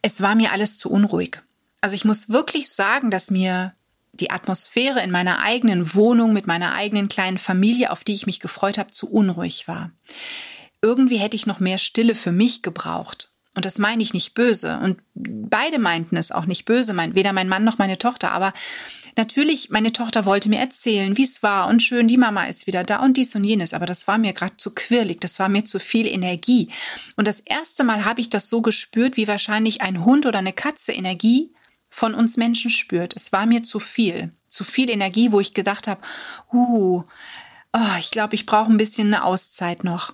es 0.00 0.22
war 0.22 0.34
mir 0.34 0.52
alles 0.52 0.78
zu 0.78 0.90
unruhig. 0.90 1.42
Also 1.82 1.94
ich 1.94 2.06
muss 2.06 2.30
wirklich 2.30 2.70
sagen, 2.70 3.10
dass 3.10 3.30
mir 3.30 3.74
die 4.14 4.30
Atmosphäre 4.30 5.02
in 5.02 5.10
meiner 5.10 5.42
eigenen 5.42 5.94
Wohnung 5.94 6.32
mit 6.32 6.46
meiner 6.46 6.74
eigenen 6.74 7.08
kleinen 7.08 7.38
Familie, 7.38 7.92
auf 7.92 8.04
die 8.04 8.14
ich 8.14 8.26
mich 8.26 8.40
gefreut 8.40 8.78
habe, 8.78 8.90
zu 8.90 9.08
unruhig 9.10 9.68
war 9.68 9.92
irgendwie 10.82 11.18
hätte 11.18 11.36
ich 11.36 11.46
noch 11.46 11.60
mehr 11.60 11.78
Stille 11.78 12.14
für 12.14 12.32
mich 12.32 12.62
gebraucht. 12.62 13.30
Und 13.58 13.64
das 13.64 13.78
meine 13.78 14.02
ich 14.04 14.14
nicht 14.14 14.34
böse. 14.34 14.78
Und 14.84 15.00
beide 15.14 15.80
meinten 15.80 16.16
es 16.16 16.30
auch 16.30 16.46
nicht 16.46 16.64
böse, 16.64 16.96
weder 17.14 17.32
mein 17.32 17.48
Mann 17.48 17.64
noch 17.64 17.78
meine 17.78 17.98
Tochter. 17.98 18.30
Aber 18.30 18.52
natürlich, 19.16 19.70
meine 19.70 19.92
Tochter 19.92 20.24
wollte 20.26 20.48
mir 20.48 20.60
erzählen, 20.60 21.16
wie 21.16 21.24
es 21.24 21.42
war 21.42 21.66
und 21.66 21.82
schön, 21.82 22.06
die 22.06 22.18
Mama 22.18 22.44
ist 22.44 22.68
wieder 22.68 22.84
da 22.84 23.00
und 23.00 23.16
dies 23.16 23.34
und 23.34 23.42
jenes. 23.42 23.74
Aber 23.74 23.84
das 23.84 24.06
war 24.06 24.16
mir 24.16 24.32
gerade 24.32 24.56
zu 24.58 24.72
quirlig, 24.72 25.18
das 25.20 25.40
war 25.40 25.48
mir 25.48 25.64
zu 25.64 25.80
viel 25.80 26.06
Energie. 26.06 26.68
Und 27.16 27.26
das 27.26 27.40
erste 27.40 27.82
Mal 27.82 28.04
habe 28.04 28.20
ich 28.20 28.30
das 28.30 28.48
so 28.48 28.62
gespürt, 28.62 29.16
wie 29.16 29.26
wahrscheinlich 29.26 29.82
ein 29.82 30.04
Hund 30.04 30.24
oder 30.26 30.38
eine 30.38 30.52
Katze 30.52 30.92
Energie 30.92 31.52
von 31.90 32.14
uns 32.14 32.36
Menschen 32.36 32.70
spürt. 32.70 33.16
Es 33.16 33.32
war 33.32 33.46
mir 33.46 33.64
zu 33.64 33.80
viel, 33.80 34.30
zu 34.46 34.62
viel 34.62 34.88
Energie, 34.88 35.32
wo 35.32 35.40
ich 35.40 35.52
gedacht 35.52 35.88
habe, 35.88 36.00
uh, 36.52 37.02
oh, 37.72 37.96
ich 37.98 38.12
glaube, 38.12 38.36
ich 38.36 38.46
brauche 38.46 38.70
ein 38.70 38.76
bisschen 38.76 39.08
eine 39.08 39.24
Auszeit 39.24 39.82
noch. 39.82 40.12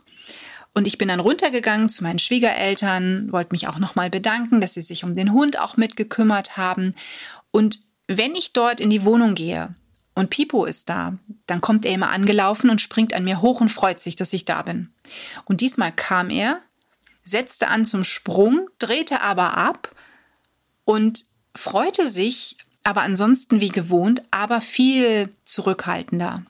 Und 0.75 0.89
ich 0.89 0.99
bin 0.99 1.09
dann 1.09 1.21
runtergegangen 1.21 1.89
zu 1.89 2.03
meinen 2.03 2.19
Schwiegereltern, 2.19 3.31
wollte 3.31 3.53
mich 3.53 3.69
auch 3.69 3.79
nochmal 3.79 4.11
bedanken, 4.11 4.61
dass 4.61 4.75
sie 4.75 4.83
sich 4.83 5.05
um 5.05 5.15
den 5.15 5.33
Hund 5.33 5.59
auch 5.61 5.77
mitgekümmert 5.77 6.57
haben. 6.57 6.95
Und 7.53 7.79
wenn 8.09 8.35
ich 8.35 8.53
dort 8.53 8.81
in 8.81 8.91
die 8.91 9.05
Wohnung 9.05 9.37
gehe 9.37 9.75
und 10.17 10.31
Pipo 10.31 10.65
ist 10.65 10.89
da, 10.89 11.17
dann 11.47 11.61
kommt 11.61 11.87
er 11.87 11.95
immer 11.95 12.11
angelaufen 12.11 12.71
und 12.71 12.81
springt 12.81 13.15
an 13.15 13.25
mir 13.25 13.41
hoch 13.41 13.61
und 13.61 13.71
freut 13.71 14.01
sich, 14.01 14.17
dass 14.17 14.33
ich 14.33 14.45
da 14.45 14.63
bin. 14.63 14.93
Und 15.45 15.61
diesmal 15.61 15.93
kam 15.93 16.29
er, 16.29 16.61
setzte 17.23 17.69
an 17.69 17.85
zum 17.85 18.03
Sprung, 18.03 18.69
drehte 18.81 19.23
aber 19.23 19.57
ab 19.57 19.95
und 20.85 21.25
freute 21.55 22.09
sich, 22.09 22.57
aber 22.83 23.03
ansonsten 23.03 23.61
wie 23.61 23.69
gewohnt, 23.69 24.23
aber 24.33 24.61
viel 24.61 25.31
zurückhaltender. 25.45 26.43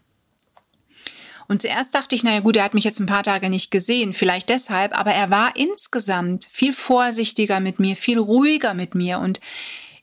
Und 1.49 1.63
zuerst 1.63 1.95
dachte 1.95 2.15
ich, 2.15 2.25
naja 2.25 2.41
gut, 2.41 2.57
er 2.57 2.65
hat 2.65 2.75
mich 2.75 2.85
jetzt 2.85 3.01
ein 3.01 3.07
paar 3.07 3.23
Tage 3.23 3.51
nicht 3.51 3.71
gesehen, 3.71 4.15
vielleicht 4.15 4.49
deshalb, 4.49 4.99
aber 4.99 5.13
er 5.13 5.31
war 5.31 5.57
insgesamt 5.57 6.49
viel 6.51 6.73
vorsichtiger 6.73 7.61
mit 7.61 7.81
mir, 7.81 7.97
viel 7.97 8.19
ruhiger 8.19 8.75
mit 8.75 8.95
mir. 8.95 9.19
Und 9.19 9.41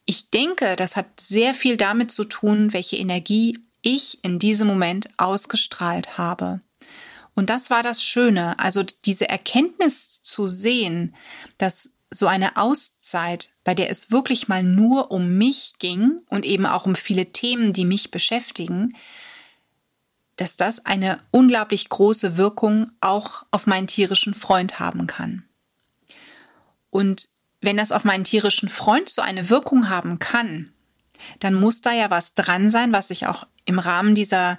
ich 0.05 0.29
denke, 0.29 0.75
das 0.75 0.95
hat 0.95 1.19
sehr 1.19 1.53
viel 1.53 1.77
damit 1.77 2.11
zu 2.11 2.25
tun, 2.25 2.73
welche 2.73 2.97
Energie 2.97 3.57
ich 3.81 4.23
in 4.23 4.39
diesem 4.39 4.67
Moment 4.67 5.09
ausgestrahlt 5.17 6.17
habe. 6.17 6.59
Und 7.33 7.49
das 7.49 7.69
war 7.69 7.81
das 7.81 8.03
Schöne, 8.03 8.59
also 8.59 8.83
diese 9.05 9.29
Erkenntnis 9.29 10.21
zu 10.21 10.47
sehen, 10.47 11.15
dass 11.57 11.91
so 12.13 12.27
eine 12.27 12.57
Auszeit, 12.57 13.51
bei 13.63 13.73
der 13.73 13.89
es 13.89 14.11
wirklich 14.11 14.49
mal 14.49 14.63
nur 14.63 15.11
um 15.11 15.37
mich 15.37 15.73
ging 15.79 16.19
und 16.27 16.45
eben 16.45 16.65
auch 16.65 16.85
um 16.85 16.95
viele 16.95 17.27
Themen, 17.27 17.71
die 17.71 17.85
mich 17.85 18.11
beschäftigen, 18.11 18.93
dass 20.35 20.57
das 20.57 20.85
eine 20.85 21.19
unglaublich 21.31 21.89
große 21.89 22.37
Wirkung 22.37 22.91
auch 23.01 23.45
auf 23.51 23.67
meinen 23.67 23.87
tierischen 23.87 24.33
Freund 24.33 24.79
haben 24.79 25.07
kann. 25.07 25.43
Und 26.89 27.29
wenn 27.61 27.77
das 27.77 27.91
auf 27.91 28.03
meinen 28.03 28.23
tierischen 28.23 28.69
Freund 28.69 29.09
so 29.09 29.21
eine 29.21 29.49
Wirkung 29.49 29.89
haben 29.89 30.19
kann, 30.19 30.71
dann 31.39 31.53
muss 31.53 31.81
da 31.81 31.93
ja 31.93 32.09
was 32.09 32.33
dran 32.33 32.69
sein, 32.69 32.91
was 32.91 33.11
ich 33.11 33.27
auch 33.27 33.45
im 33.65 33.79
Rahmen 33.79 34.15
dieser, 34.15 34.57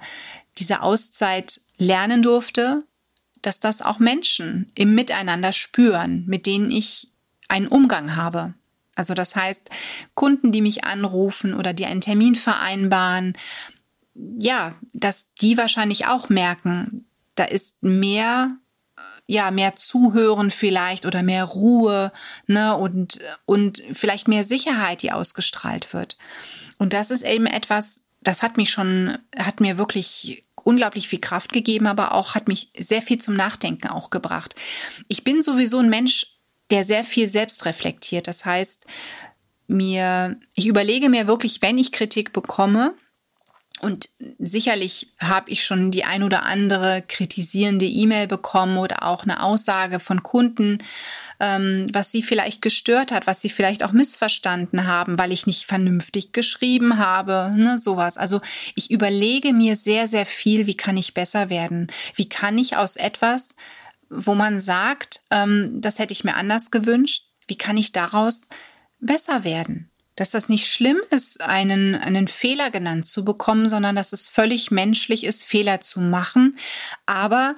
dieser 0.57 0.83
Auszeit 0.83 1.61
lernen 1.77 2.21
durfte, 2.21 2.83
dass 3.41 3.59
das 3.59 3.81
auch 3.81 3.99
Menschen 3.99 4.71
im 4.75 4.95
Miteinander 4.95 5.51
spüren, 5.51 6.23
mit 6.25 6.45
denen 6.45 6.71
ich 6.71 7.09
einen 7.49 7.67
Umgang 7.67 8.15
habe. 8.15 8.53
Also 8.95 9.13
das 9.13 9.35
heißt, 9.35 9.69
Kunden, 10.13 10.51
die 10.51 10.61
mich 10.61 10.85
anrufen 10.85 11.53
oder 11.53 11.73
die 11.73 11.85
einen 11.85 12.01
Termin 12.01 12.35
vereinbaren, 12.35 13.33
ja, 14.15 14.75
dass 14.93 15.33
die 15.35 15.57
wahrscheinlich 15.57 16.07
auch 16.07 16.29
merken, 16.29 17.05
da 17.35 17.45
ist 17.45 17.81
mehr 17.81 18.57
ja, 19.25 19.51
mehr 19.51 19.75
Zuhören 19.75 20.51
vielleicht 20.51 21.05
oder 21.05 21.23
mehr 21.23 21.45
Ruhe, 21.45 22.11
ne, 22.47 22.75
und, 22.75 23.19
und 23.45 23.81
vielleicht 23.93 24.27
mehr 24.27 24.43
Sicherheit, 24.43 25.01
die 25.01 25.11
ausgestrahlt 25.11 25.93
wird. 25.93 26.17
Und 26.77 26.93
das 26.93 27.11
ist 27.11 27.23
eben 27.23 27.45
etwas, 27.45 28.01
das 28.21 28.41
hat 28.41 28.57
mich 28.57 28.69
schon, 28.69 29.17
hat 29.37 29.61
mir 29.61 29.77
wirklich 29.77 30.43
unglaublich 30.63 31.07
viel 31.07 31.19
Kraft 31.19 31.53
gegeben, 31.53 31.87
aber 31.87 32.13
auch 32.13 32.35
hat 32.35 32.47
mich 32.47 32.69
sehr 32.77 33.01
viel 33.01 33.17
zum 33.17 33.33
Nachdenken 33.33 33.87
auch 33.87 34.09
gebracht. 34.09 34.55
Ich 35.07 35.23
bin 35.23 35.41
sowieso 35.41 35.79
ein 35.79 35.89
Mensch, 35.89 36.27
der 36.69 36.83
sehr 36.83 37.03
viel 37.03 37.27
selbst 37.27 37.65
reflektiert. 37.65 38.27
Das 38.27 38.45
heißt, 38.45 38.85
mir, 39.67 40.37
ich 40.55 40.67
überlege 40.67 41.09
mir 41.09 41.27
wirklich, 41.27 41.61
wenn 41.61 41.77
ich 41.77 41.91
Kritik 41.91 42.33
bekomme, 42.33 42.95
und 43.83 44.09
sicherlich 44.39 45.13
habe 45.19 45.51
ich 45.51 45.65
schon 45.65 45.91
die 45.91 46.05
ein 46.05 46.23
oder 46.23 46.43
andere 46.43 47.03
kritisierende 47.05 47.85
E-Mail 47.85 48.27
bekommen 48.27 48.77
oder 48.77 49.03
auch 49.03 49.23
eine 49.23 49.43
Aussage 49.43 49.99
von 49.99 50.23
Kunden, 50.23 50.77
ähm, 51.41 51.87
was 51.91 52.09
sie 52.09 52.23
vielleicht 52.23 52.61
gestört 52.61 53.11
hat, 53.11 53.27
was 53.27 53.41
sie 53.41 53.49
vielleicht 53.49 53.83
auch 53.83 53.91
missverstanden 53.91 54.87
haben, 54.87 55.19
weil 55.19 55.33
ich 55.33 55.47
nicht 55.47 55.65
vernünftig 55.65 56.31
geschrieben 56.31 56.97
habe, 56.97 57.51
ne, 57.55 57.77
sowas. 57.77 58.17
Also 58.17 58.39
ich 58.75 58.89
überlege 58.89 59.51
mir 59.51 59.75
sehr, 59.75 60.07
sehr 60.07 60.25
viel, 60.25 60.65
wie 60.65 60.77
kann 60.77 60.95
ich 60.95 61.13
besser 61.13 61.49
werden? 61.49 61.87
Wie 62.15 62.29
kann 62.29 62.57
ich 62.57 62.77
aus 62.77 62.95
etwas, 62.95 63.57
wo 64.09 64.33
man 64.33 64.61
sagt, 64.61 65.21
ähm, 65.29 65.81
das 65.81 65.99
hätte 65.99 66.13
ich 66.13 66.23
mir 66.23 66.35
anders 66.35 66.71
gewünscht, 66.71 67.25
wie 67.47 67.57
kann 67.57 67.75
ich 67.75 67.91
daraus 67.91 68.47
besser 69.01 69.43
werden? 69.43 69.91
Dass 70.15 70.31
das 70.31 70.49
nicht 70.49 70.67
schlimm 70.67 70.97
ist, 71.09 71.41
einen, 71.41 71.95
einen 71.95 72.27
Fehler 72.27 72.69
genannt 72.69 73.05
zu 73.05 73.25
bekommen, 73.25 73.67
sondern 73.67 73.95
dass 73.95 74.13
es 74.13 74.27
völlig 74.27 74.71
menschlich 74.71 75.23
ist, 75.23 75.43
Fehler 75.43 75.79
zu 75.79 76.01
machen, 76.01 76.57
aber 77.05 77.55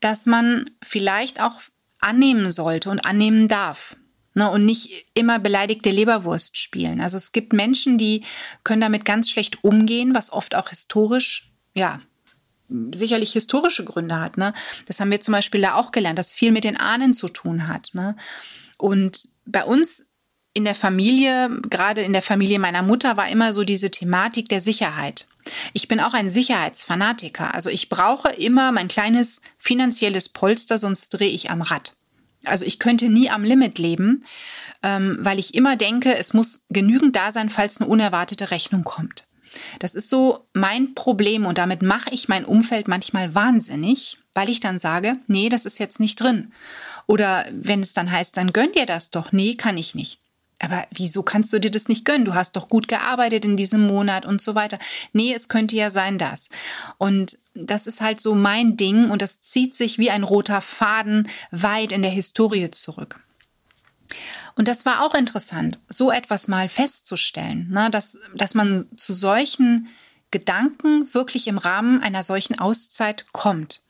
dass 0.00 0.26
man 0.26 0.70
vielleicht 0.82 1.40
auch 1.40 1.60
annehmen 2.00 2.50
sollte 2.50 2.90
und 2.90 3.04
annehmen 3.04 3.48
darf. 3.48 3.96
Ne, 4.34 4.50
und 4.50 4.64
nicht 4.64 5.04
immer 5.12 5.38
beleidigte 5.38 5.90
Leberwurst 5.90 6.56
spielen. 6.56 7.02
Also 7.02 7.18
es 7.18 7.32
gibt 7.32 7.52
Menschen, 7.52 7.98
die 7.98 8.24
können 8.64 8.80
damit 8.80 9.04
ganz 9.04 9.28
schlecht 9.28 9.62
umgehen, 9.62 10.14
was 10.14 10.32
oft 10.32 10.54
auch 10.54 10.70
historisch, 10.70 11.52
ja, 11.74 12.00
sicherlich 12.94 13.32
historische 13.32 13.84
Gründe 13.84 14.18
hat. 14.20 14.38
Ne? 14.38 14.54
Das 14.86 15.00
haben 15.00 15.10
wir 15.10 15.20
zum 15.20 15.32
Beispiel 15.32 15.60
da 15.60 15.74
auch 15.74 15.92
gelernt, 15.92 16.18
dass 16.18 16.32
viel 16.32 16.50
mit 16.50 16.64
den 16.64 16.78
Ahnen 16.78 17.12
zu 17.12 17.28
tun 17.28 17.68
hat. 17.68 17.90
Ne? 17.92 18.16
Und 18.78 19.28
bei 19.44 19.64
uns 19.64 20.06
in 20.54 20.64
der 20.64 20.74
Familie, 20.74 21.50
gerade 21.70 22.02
in 22.02 22.12
der 22.12 22.22
Familie 22.22 22.58
meiner 22.58 22.82
Mutter, 22.82 23.16
war 23.16 23.28
immer 23.28 23.52
so 23.52 23.64
diese 23.64 23.90
Thematik 23.90 24.48
der 24.48 24.60
Sicherheit. 24.60 25.26
Ich 25.72 25.88
bin 25.88 26.00
auch 26.00 26.14
ein 26.14 26.28
Sicherheitsfanatiker. 26.28 27.54
Also 27.54 27.70
ich 27.70 27.88
brauche 27.88 28.28
immer 28.28 28.70
mein 28.70 28.88
kleines 28.88 29.40
finanzielles 29.58 30.28
Polster, 30.28 30.78
sonst 30.78 31.10
drehe 31.10 31.30
ich 31.30 31.50
am 31.50 31.62
Rad. 31.62 31.96
Also 32.44 32.64
ich 32.64 32.78
könnte 32.78 33.08
nie 33.08 33.30
am 33.30 33.44
Limit 33.44 33.78
leben, 33.78 34.24
ähm, 34.82 35.18
weil 35.20 35.38
ich 35.38 35.54
immer 35.54 35.76
denke, 35.76 36.16
es 36.16 36.34
muss 36.34 36.62
genügend 36.68 37.16
da 37.16 37.32
sein, 37.32 37.50
falls 37.50 37.80
eine 37.80 37.88
unerwartete 37.88 38.50
Rechnung 38.50 38.84
kommt. 38.84 39.26
Das 39.78 39.94
ist 39.94 40.08
so 40.08 40.46
mein 40.54 40.94
Problem 40.94 41.46
und 41.46 41.58
damit 41.58 41.82
mache 41.82 42.10
ich 42.10 42.28
mein 42.28 42.44
Umfeld 42.44 42.88
manchmal 42.88 43.34
wahnsinnig, 43.34 44.18
weil 44.34 44.48
ich 44.48 44.60
dann 44.60 44.80
sage, 44.80 45.12
nee, 45.26 45.48
das 45.50 45.66
ist 45.66 45.78
jetzt 45.78 46.00
nicht 46.00 46.20
drin. 46.20 46.52
Oder 47.06 47.44
wenn 47.52 47.80
es 47.80 47.92
dann 47.92 48.10
heißt, 48.10 48.36
dann 48.36 48.52
gönn 48.52 48.72
dir 48.72 48.86
das 48.86 49.10
doch. 49.10 49.30
Nee, 49.30 49.54
kann 49.54 49.76
ich 49.76 49.94
nicht 49.94 50.21
aber 50.62 50.86
wieso 50.92 51.22
kannst 51.22 51.52
du 51.52 51.58
dir 51.58 51.70
das 51.70 51.88
nicht 51.88 52.04
gönnen? 52.04 52.24
Du 52.24 52.34
hast 52.34 52.56
doch 52.56 52.68
gut 52.68 52.86
gearbeitet 52.86 53.44
in 53.44 53.56
diesem 53.56 53.86
Monat 53.86 54.24
und 54.24 54.40
so 54.40 54.54
weiter. 54.54 54.78
Nee, 55.12 55.34
es 55.34 55.48
könnte 55.48 55.74
ja 55.74 55.90
sein, 55.90 56.18
das. 56.18 56.48
Und 56.98 57.36
das 57.54 57.86
ist 57.86 58.00
halt 58.00 58.20
so 58.20 58.34
mein 58.34 58.76
Ding 58.76 59.10
und 59.10 59.22
das 59.22 59.40
zieht 59.40 59.74
sich 59.74 59.98
wie 59.98 60.10
ein 60.10 60.22
roter 60.22 60.60
Faden 60.60 61.28
weit 61.50 61.92
in 61.92 62.02
der 62.02 62.10
Historie 62.10 62.70
zurück. 62.70 63.20
Und 64.54 64.68
das 64.68 64.86
war 64.86 65.02
auch 65.02 65.14
interessant, 65.14 65.80
so 65.88 66.10
etwas 66.12 66.46
mal 66.46 66.68
festzustellen, 66.68 67.68
ne, 67.70 67.90
dass, 67.90 68.18
dass 68.34 68.54
man 68.54 68.86
zu 68.96 69.12
solchen 69.12 69.88
Gedanken 70.30 71.12
wirklich 71.12 71.48
im 71.48 71.58
Rahmen 71.58 72.02
einer 72.02 72.22
solchen 72.22 72.58
Auszeit 72.58 73.26
kommt. 73.32 73.82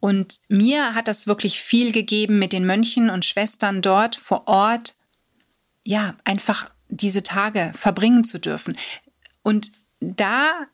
Und 0.00 0.40
mir 0.48 0.94
hat 0.94 1.08
das 1.08 1.26
wirklich 1.26 1.60
viel 1.60 1.92
gegeben, 1.92 2.38
mit 2.38 2.52
den 2.52 2.66
Mönchen 2.66 3.08
und 3.10 3.24
Schwestern 3.24 3.82
dort 3.82 4.16
vor 4.16 4.46
Ort 4.46 4.94
ja, 5.86 6.16
einfach 6.24 6.70
diese 6.88 7.22
Tage 7.22 7.72
verbringen 7.74 8.24
zu 8.24 8.38
dürfen. 8.38 8.76
Und 9.42 9.72
da 10.00 10.66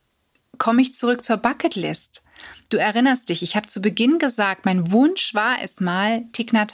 komme 0.59 0.81
ich 0.83 0.95
zurück 0.95 1.23
zur 1.23 1.37
Bucketlist. 1.37 2.23
Du 2.71 2.78
erinnerst 2.78 3.28
dich, 3.28 3.42
ich 3.42 3.54
habe 3.54 3.66
zu 3.66 3.83
Beginn 3.83 4.19
gesagt, 4.19 4.64
mein 4.64 4.90
Wunsch 4.90 5.35
war 5.35 5.57
es 5.62 5.81
mal, 5.81 6.25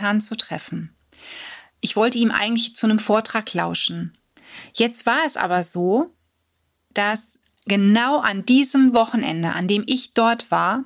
Hanh 0.00 0.20
zu 0.20 0.36
treffen. 0.36 0.94
Ich 1.80 1.96
wollte 1.96 2.18
ihm 2.18 2.30
eigentlich 2.30 2.74
zu 2.74 2.86
einem 2.86 2.98
Vortrag 2.98 3.52
lauschen. 3.54 4.16
Jetzt 4.72 5.06
war 5.06 5.20
es 5.26 5.36
aber 5.36 5.64
so, 5.64 6.14
dass 6.94 7.38
genau 7.66 8.20
an 8.20 8.46
diesem 8.46 8.94
Wochenende, 8.94 9.52
an 9.52 9.66
dem 9.68 9.82
ich 9.86 10.14
dort 10.14 10.50
war, 10.50 10.84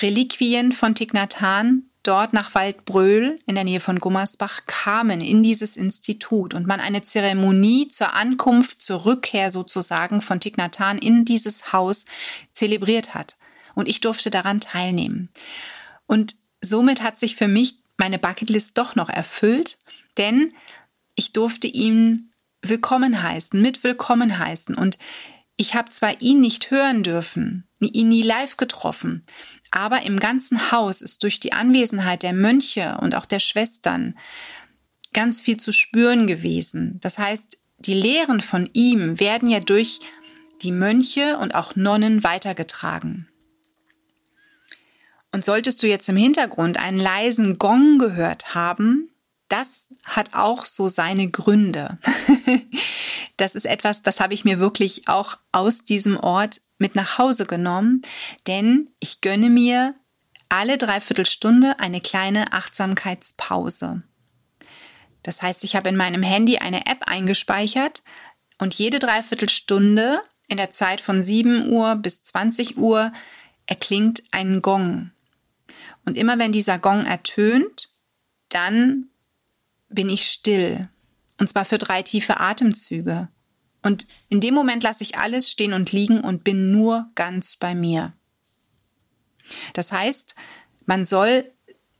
Reliquien 0.00 0.72
von 0.72 0.94
Hanh 0.94 1.82
dort 2.02 2.32
nach 2.32 2.54
Waldbröl 2.54 3.36
in 3.46 3.54
der 3.54 3.64
Nähe 3.64 3.80
von 3.80 4.00
Gummersbach 4.00 4.66
kamen 4.66 5.20
in 5.20 5.42
dieses 5.42 5.76
Institut 5.76 6.54
und 6.54 6.66
man 6.66 6.80
eine 6.80 7.02
Zeremonie 7.02 7.88
zur 7.88 8.14
Ankunft, 8.14 8.82
zur 8.82 9.04
Rückkehr 9.04 9.50
sozusagen 9.50 10.20
von 10.20 10.40
Hanh 10.78 10.98
in 10.98 11.24
dieses 11.24 11.72
Haus 11.72 12.04
zelebriert 12.52 13.14
hat. 13.14 13.36
Und 13.74 13.88
ich 13.88 14.00
durfte 14.00 14.30
daran 14.30 14.60
teilnehmen. 14.60 15.30
Und 16.06 16.36
somit 16.60 17.02
hat 17.02 17.18
sich 17.18 17.36
für 17.36 17.48
mich 17.48 17.78
meine 17.98 18.18
Bucketlist 18.18 18.76
doch 18.76 18.96
noch 18.96 19.08
erfüllt, 19.08 19.78
denn 20.16 20.52
ich 21.14 21.32
durfte 21.32 21.68
ihn 21.68 22.30
willkommen 22.62 23.22
heißen, 23.22 23.60
mit 23.60 23.84
willkommen 23.84 24.38
heißen. 24.38 24.74
Und 24.74 24.98
ich 25.56 25.74
habe 25.74 25.90
zwar 25.90 26.20
ihn 26.20 26.40
nicht 26.40 26.70
hören 26.70 27.02
dürfen, 27.02 27.68
ihn 27.88 28.08
nie 28.08 28.22
live 28.22 28.56
getroffen, 28.56 29.24
aber 29.70 30.02
im 30.02 30.18
ganzen 30.18 30.70
Haus 30.70 31.02
ist 31.02 31.22
durch 31.22 31.40
die 31.40 31.52
Anwesenheit 31.52 32.22
der 32.22 32.32
Mönche 32.32 32.98
und 33.00 33.14
auch 33.14 33.26
der 33.26 33.40
Schwestern 33.40 34.16
ganz 35.12 35.40
viel 35.40 35.56
zu 35.56 35.72
spüren 35.72 36.26
gewesen. 36.26 36.98
Das 37.00 37.18
heißt, 37.18 37.58
die 37.78 37.94
Lehren 37.94 38.40
von 38.40 38.68
ihm 38.72 39.18
werden 39.18 39.50
ja 39.50 39.60
durch 39.60 40.00
die 40.62 40.72
Mönche 40.72 41.38
und 41.38 41.54
auch 41.54 41.74
Nonnen 41.74 42.22
weitergetragen. 42.22 43.28
Und 45.32 45.44
solltest 45.44 45.82
du 45.82 45.88
jetzt 45.88 46.08
im 46.08 46.16
Hintergrund 46.16 46.78
einen 46.78 46.98
leisen 46.98 47.58
Gong 47.58 47.98
gehört 47.98 48.54
haben, 48.54 49.08
das 49.48 49.88
hat 50.04 50.34
auch 50.34 50.64
so 50.66 50.88
seine 50.88 51.30
Gründe. 51.30 51.96
das 53.36 53.54
ist 53.54 53.66
etwas, 53.66 54.02
das 54.02 54.20
habe 54.20 54.34
ich 54.34 54.44
mir 54.44 54.58
wirklich 54.58 55.08
auch 55.08 55.38
aus 55.50 55.84
diesem 55.84 56.18
Ort 56.18 56.60
mit 56.82 56.94
nach 56.94 57.16
Hause 57.16 57.46
genommen, 57.46 58.02
denn 58.46 58.90
ich 59.00 59.22
gönne 59.22 59.48
mir 59.48 59.94
alle 60.50 60.76
Dreiviertelstunde 60.76 61.78
eine 61.78 62.02
kleine 62.02 62.52
Achtsamkeitspause. 62.52 64.02
Das 65.22 65.40
heißt, 65.40 65.64
ich 65.64 65.76
habe 65.76 65.88
in 65.88 65.96
meinem 65.96 66.22
Handy 66.22 66.58
eine 66.58 66.84
App 66.86 67.04
eingespeichert 67.06 68.02
und 68.58 68.74
jede 68.74 68.98
Dreiviertelstunde 68.98 70.20
in 70.48 70.58
der 70.58 70.70
Zeit 70.70 71.00
von 71.00 71.22
7 71.22 71.70
Uhr 71.70 71.94
bis 71.94 72.22
20 72.22 72.76
Uhr 72.76 73.12
erklingt 73.66 74.22
ein 74.32 74.60
Gong. 74.60 75.12
Und 76.04 76.18
immer 76.18 76.38
wenn 76.38 76.52
dieser 76.52 76.78
Gong 76.78 77.06
ertönt, 77.06 77.88
dann 78.48 79.06
bin 79.88 80.10
ich 80.10 80.28
still. 80.28 80.88
Und 81.38 81.48
zwar 81.48 81.64
für 81.64 81.78
drei 81.78 82.02
tiefe 82.02 82.40
Atemzüge. 82.40 83.28
Und 83.82 84.06
in 84.28 84.40
dem 84.40 84.54
Moment 84.54 84.82
lasse 84.82 85.02
ich 85.02 85.18
alles 85.18 85.50
stehen 85.50 85.72
und 85.72 85.92
liegen 85.92 86.20
und 86.20 86.44
bin 86.44 86.70
nur 86.70 87.10
ganz 87.14 87.56
bei 87.56 87.74
mir. 87.74 88.12
Das 89.74 89.92
heißt, 89.92 90.34
man 90.86 91.04
soll, 91.04 91.50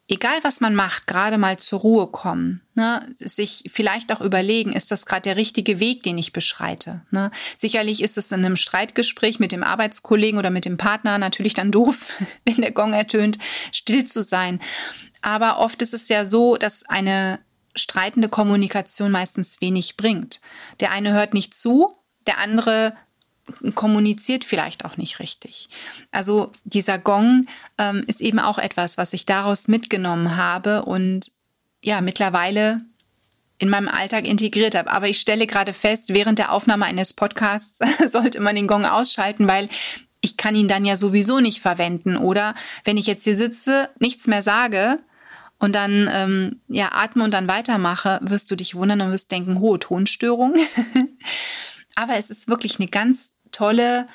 egal 0.08 0.38
was 0.42 0.60
man 0.60 0.74
macht, 0.74 1.06
gerade 1.06 1.38
mal 1.38 1.58
zur 1.58 1.80
Ruhe 1.80 2.06
kommen. 2.06 2.62
Ne? 2.74 3.06
Sich 3.14 3.64
vielleicht 3.72 4.12
auch 4.12 4.20
überlegen, 4.20 4.72
ist 4.72 4.90
das 4.90 5.06
gerade 5.06 5.22
der 5.22 5.36
richtige 5.36 5.80
Weg, 5.80 6.02
den 6.02 6.18
ich 6.18 6.32
beschreite. 6.32 7.02
Ne? 7.10 7.30
Sicherlich 7.56 8.02
ist 8.02 8.16
es 8.16 8.32
in 8.32 8.44
einem 8.44 8.56
Streitgespräch 8.56 9.40
mit 9.40 9.52
dem 9.52 9.62
Arbeitskollegen 9.62 10.38
oder 10.38 10.50
mit 10.50 10.64
dem 10.64 10.78
Partner 10.78 11.18
natürlich 11.18 11.54
dann 11.54 11.72
doof, 11.72 12.22
wenn 12.44 12.56
der 12.56 12.72
Gong 12.72 12.92
ertönt, 12.92 13.38
still 13.72 14.04
zu 14.04 14.22
sein. 14.22 14.60
Aber 15.20 15.58
oft 15.58 15.82
ist 15.82 15.94
es 15.94 16.08
ja 16.08 16.24
so, 16.24 16.56
dass 16.56 16.84
eine 16.84 17.40
streitende 17.74 18.28
Kommunikation 18.28 19.10
meistens 19.10 19.60
wenig 19.60 19.96
bringt. 19.96 20.40
Der 20.80 20.90
eine 20.90 21.12
hört 21.12 21.34
nicht 21.34 21.54
zu, 21.54 21.90
der 22.26 22.38
andere 22.38 22.94
kommuniziert 23.74 24.44
vielleicht 24.44 24.84
auch 24.84 24.96
nicht 24.96 25.18
richtig. 25.18 25.68
Also 26.10 26.52
dieser 26.64 26.98
Gong 26.98 27.46
ähm, 27.78 28.04
ist 28.06 28.20
eben 28.20 28.38
auch 28.38 28.58
etwas, 28.58 28.98
was 28.98 29.12
ich 29.12 29.26
daraus 29.26 29.68
mitgenommen 29.68 30.36
habe 30.36 30.84
und 30.84 31.32
ja, 31.82 32.00
mittlerweile 32.00 32.78
in 33.58 33.68
meinem 33.68 33.88
Alltag 33.88 34.26
integriert 34.26 34.74
habe. 34.74 34.90
Aber 34.90 35.08
ich 35.08 35.20
stelle 35.20 35.46
gerade 35.46 35.72
fest, 35.72 36.14
während 36.14 36.38
der 36.38 36.52
Aufnahme 36.52 36.84
eines 36.84 37.12
Podcasts 37.12 37.80
sollte 38.06 38.40
man 38.40 38.54
den 38.54 38.68
Gong 38.68 38.84
ausschalten, 38.84 39.48
weil 39.48 39.68
ich 40.20 40.36
kann 40.36 40.54
ihn 40.54 40.68
dann 40.68 40.84
ja 40.84 40.96
sowieso 40.96 41.40
nicht 41.40 41.60
verwenden. 41.60 42.16
Oder 42.16 42.54
wenn 42.84 42.96
ich 42.96 43.06
jetzt 43.06 43.24
hier 43.24 43.36
sitze, 43.36 43.90
nichts 43.98 44.28
mehr 44.28 44.42
sage, 44.42 44.96
und 45.62 45.76
dann 45.76 46.10
ähm, 46.12 46.60
ja 46.66 46.90
atme 46.90 47.22
und 47.22 47.32
dann 47.32 47.46
weitermache, 47.46 48.18
wirst 48.20 48.50
du 48.50 48.56
dich 48.56 48.74
wundern 48.74 49.00
und 49.00 49.12
wirst 49.12 49.30
denken, 49.30 49.60
hohe 49.60 49.78
Tonstörung. 49.78 50.56
Aber 51.94 52.16
es 52.16 52.30
ist 52.30 52.48
wirklich 52.48 52.80
eine 52.80 52.88
ganz 52.88 53.34
tolle 53.52 54.06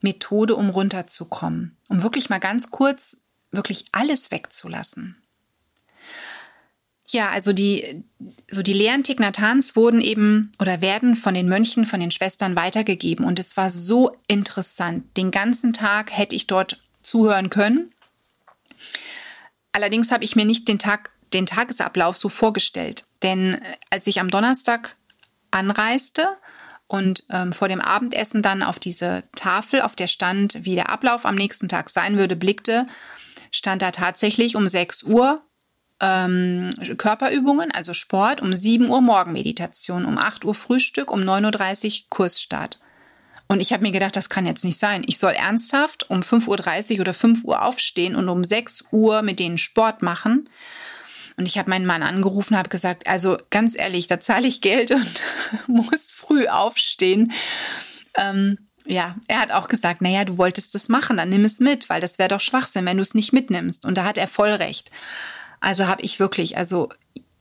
Methode, 0.00 0.56
um 0.56 0.70
runterzukommen, 0.70 1.76
um 1.90 2.02
wirklich 2.02 2.30
mal 2.30 2.38
ganz 2.38 2.70
kurz 2.70 3.18
wirklich 3.50 3.84
alles 3.92 4.30
wegzulassen. 4.30 5.16
Ja, 7.06 7.28
also 7.32 7.52
die, 7.52 8.02
so 8.50 8.62
die 8.62 8.72
Lehren 8.72 9.04
Thich 9.04 9.18
wurden 9.18 10.00
eben 10.00 10.52
oder 10.58 10.80
werden 10.80 11.16
von 11.16 11.34
den 11.34 11.50
Mönchen, 11.50 11.84
von 11.84 12.00
den 12.00 12.10
Schwestern 12.10 12.56
weitergegeben. 12.56 13.26
Und 13.26 13.38
es 13.38 13.58
war 13.58 13.68
so 13.68 14.16
interessant. 14.26 15.04
Den 15.18 15.30
ganzen 15.32 15.74
Tag 15.74 16.16
hätte 16.16 16.34
ich 16.34 16.46
dort 16.46 16.80
zuhören 17.02 17.50
können. 17.50 17.92
Allerdings 19.72 20.10
habe 20.10 20.24
ich 20.24 20.36
mir 20.36 20.44
nicht 20.44 20.68
den 20.68 20.78
Tag, 20.78 21.10
den 21.32 21.46
Tagesablauf 21.46 22.16
so 22.16 22.28
vorgestellt. 22.28 23.04
Denn 23.22 23.54
äh, 23.54 23.60
als 23.90 24.06
ich 24.06 24.20
am 24.20 24.30
Donnerstag 24.30 24.96
anreiste 25.50 26.28
und 26.86 27.24
ähm, 27.30 27.52
vor 27.52 27.68
dem 27.68 27.80
Abendessen 27.80 28.42
dann 28.42 28.62
auf 28.62 28.78
diese 28.78 29.24
Tafel, 29.36 29.82
auf 29.82 29.96
der 29.96 30.06
stand, 30.06 30.64
wie 30.64 30.74
der 30.74 30.90
Ablauf 30.90 31.26
am 31.26 31.34
nächsten 31.34 31.68
Tag 31.68 31.90
sein 31.90 32.16
würde, 32.16 32.36
blickte, 32.36 32.84
stand 33.50 33.82
da 33.82 33.90
tatsächlich 33.90 34.56
um 34.56 34.68
6 34.68 35.04
Uhr 35.04 35.42
ähm, 36.00 36.70
Körperübungen, 36.96 37.72
also 37.72 37.92
Sport, 37.92 38.40
um 38.40 38.54
7 38.54 38.88
Uhr 38.88 39.00
Morgenmeditation, 39.00 40.04
um 40.04 40.18
8 40.18 40.44
Uhr 40.44 40.54
Frühstück, 40.54 41.10
um 41.10 41.20
9.30 41.20 41.86
Uhr 41.86 42.06
Kursstart. 42.08 42.78
Und 43.48 43.60
ich 43.60 43.72
habe 43.72 43.82
mir 43.82 43.92
gedacht, 43.92 44.14
das 44.14 44.28
kann 44.28 44.46
jetzt 44.46 44.64
nicht 44.64 44.78
sein. 44.78 45.02
Ich 45.06 45.18
soll 45.18 45.32
ernsthaft 45.32 46.08
um 46.10 46.20
5.30 46.20 46.94
Uhr 46.94 47.00
oder 47.00 47.14
5 47.14 47.44
Uhr 47.44 47.62
aufstehen 47.62 48.14
und 48.14 48.28
um 48.28 48.44
6 48.44 48.84
Uhr 48.92 49.22
mit 49.22 49.38
denen 49.38 49.56
Sport 49.56 50.02
machen. 50.02 50.44
Und 51.38 51.46
ich 51.46 51.56
habe 51.56 51.70
meinen 51.70 51.86
Mann 51.86 52.02
angerufen, 52.02 52.56
habe 52.56 52.68
gesagt, 52.68 53.06
also 53.06 53.38
ganz 53.50 53.78
ehrlich, 53.78 54.06
da 54.06 54.20
zahle 54.20 54.48
ich 54.48 54.60
Geld 54.60 54.90
und 54.90 55.22
muss 55.66 56.12
früh 56.12 56.46
aufstehen. 56.46 57.32
Ähm, 58.16 58.58
ja, 58.84 59.16
er 59.28 59.40
hat 59.40 59.52
auch 59.52 59.68
gesagt, 59.68 60.02
naja, 60.02 60.24
du 60.24 60.36
wolltest 60.36 60.74
das 60.74 60.88
machen, 60.88 61.16
dann 61.16 61.28
nimm 61.28 61.44
es 61.44 61.60
mit, 61.60 61.88
weil 61.88 62.00
das 62.00 62.18
wäre 62.18 62.28
doch 62.28 62.40
Schwachsinn, 62.40 62.86
wenn 62.86 62.96
du 62.96 63.02
es 63.02 63.14
nicht 63.14 63.32
mitnimmst. 63.32 63.86
Und 63.86 63.96
da 63.96 64.04
hat 64.04 64.18
er 64.18 64.28
voll 64.28 64.50
recht. 64.50 64.90
Also 65.60 65.86
habe 65.86 66.02
ich 66.02 66.20
wirklich, 66.20 66.56
also 66.56 66.88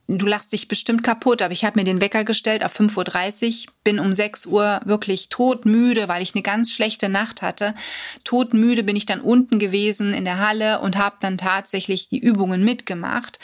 du 0.07 0.25
lachst 0.25 0.53
dich 0.53 0.67
bestimmt 0.67 1.03
kaputt, 1.03 1.41
aber 1.41 1.51
ich 1.51 1.65
habe 1.65 1.79
mir 1.79 1.83
den 1.83 2.01
Wecker 2.01 2.23
gestellt 2.23 2.63
auf 2.63 2.79
5.30 2.79 3.65
Uhr, 3.67 3.73
bin 3.83 3.99
um 3.99 4.13
6 4.13 4.45
Uhr 4.45 4.81
wirklich 4.85 5.29
todmüde, 5.29 6.07
weil 6.07 6.21
ich 6.21 6.33
eine 6.33 6.43
ganz 6.43 6.71
schlechte 6.71 7.09
Nacht 7.09 7.41
hatte. 7.41 7.75
Todmüde 8.23 8.83
bin 8.83 8.95
ich 8.95 9.05
dann 9.05 9.21
unten 9.21 9.59
gewesen 9.59 10.13
in 10.13 10.25
der 10.25 10.39
Halle 10.39 10.79
und 10.79 10.97
habe 10.97 11.17
dann 11.19 11.37
tatsächlich 11.37 12.09
die 12.09 12.19
Übungen 12.19 12.63
mitgemacht. 12.63 13.39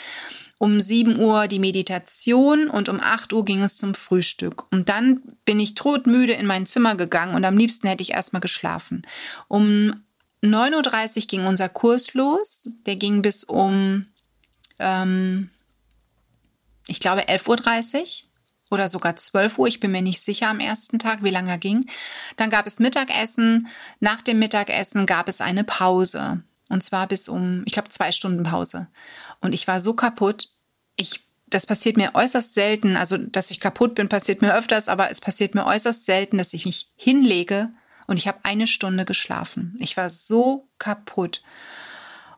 Um 0.58 0.80
7 0.80 1.18
Uhr 1.18 1.48
die 1.48 1.58
Meditation 1.58 2.70
und 2.70 2.88
um 2.88 3.00
8 3.00 3.32
Uhr 3.32 3.44
ging 3.44 3.62
es 3.62 3.76
zum 3.76 3.94
Frühstück. 3.94 4.64
Und 4.72 4.88
dann 4.88 5.20
bin 5.44 5.60
ich 5.60 5.74
todmüde 5.74 6.32
in 6.32 6.46
mein 6.46 6.64
Zimmer 6.64 6.94
gegangen 6.94 7.34
und 7.34 7.44
am 7.44 7.58
liebsten 7.58 7.88
hätte 7.88 8.02
ich 8.02 8.12
erstmal 8.12 8.40
geschlafen. 8.40 9.02
Um 9.48 10.04
9.30 10.42 11.16
Uhr 11.16 11.26
ging 11.26 11.46
unser 11.46 11.68
Kurs 11.68 12.14
los. 12.14 12.70
Der 12.86 12.96
ging 12.96 13.20
bis 13.20 13.44
um 13.44 14.06
ähm, 14.78 15.50
ich 16.88 17.00
glaube, 17.00 17.22
11.30 17.22 17.98
Uhr 18.00 18.06
oder 18.70 18.88
sogar 18.88 19.16
12 19.16 19.58
Uhr. 19.58 19.68
Ich 19.68 19.80
bin 19.80 19.92
mir 19.92 20.02
nicht 20.02 20.20
sicher 20.20 20.48
am 20.48 20.60
ersten 20.60 20.98
Tag, 20.98 21.22
wie 21.22 21.30
lange 21.30 21.50
er 21.50 21.58
ging. 21.58 21.86
Dann 22.36 22.50
gab 22.50 22.66
es 22.66 22.80
Mittagessen. 22.80 23.68
Nach 24.00 24.22
dem 24.22 24.38
Mittagessen 24.38 25.06
gab 25.06 25.28
es 25.28 25.40
eine 25.40 25.64
Pause. 25.64 26.42
Und 26.68 26.82
zwar 26.82 27.06
bis 27.06 27.28
um, 27.28 27.62
ich 27.66 27.72
glaube, 27.72 27.90
zwei 27.90 28.10
Stunden 28.10 28.42
Pause. 28.42 28.88
Und 29.40 29.52
ich 29.52 29.68
war 29.68 29.80
so 29.80 29.94
kaputt. 29.94 30.50
Ich, 30.96 31.20
das 31.46 31.66
passiert 31.66 31.96
mir 31.96 32.14
äußerst 32.14 32.54
selten. 32.54 32.96
Also, 32.96 33.16
dass 33.18 33.50
ich 33.50 33.60
kaputt 33.60 33.94
bin, 33.94 34.08
passiert 34.08 34.42
mir 34.42 34.54
öfters, 34.54 34.88
aber 34.88 35.10
es 35.10 35.20
passiert 35.20 35.54
mir 35.54 35.66
äußerst 35.66 36.04
selten, 36.04 36.38
dass 36.38 36.52
ich 36.52 36.64
mich 36.64 36.90
hinlege 36.96 37.70
und 38.06 38.16
ich 38.16 38.28
habe 38.28 38.40
eine 38.42 38.66
Stunde 38.66 39.04
geschlafen. 39.04 39.76
Ich 39.78 39.96
war 39.96 40.10
so 40.10 40.68
kaputt. 40.78 41.42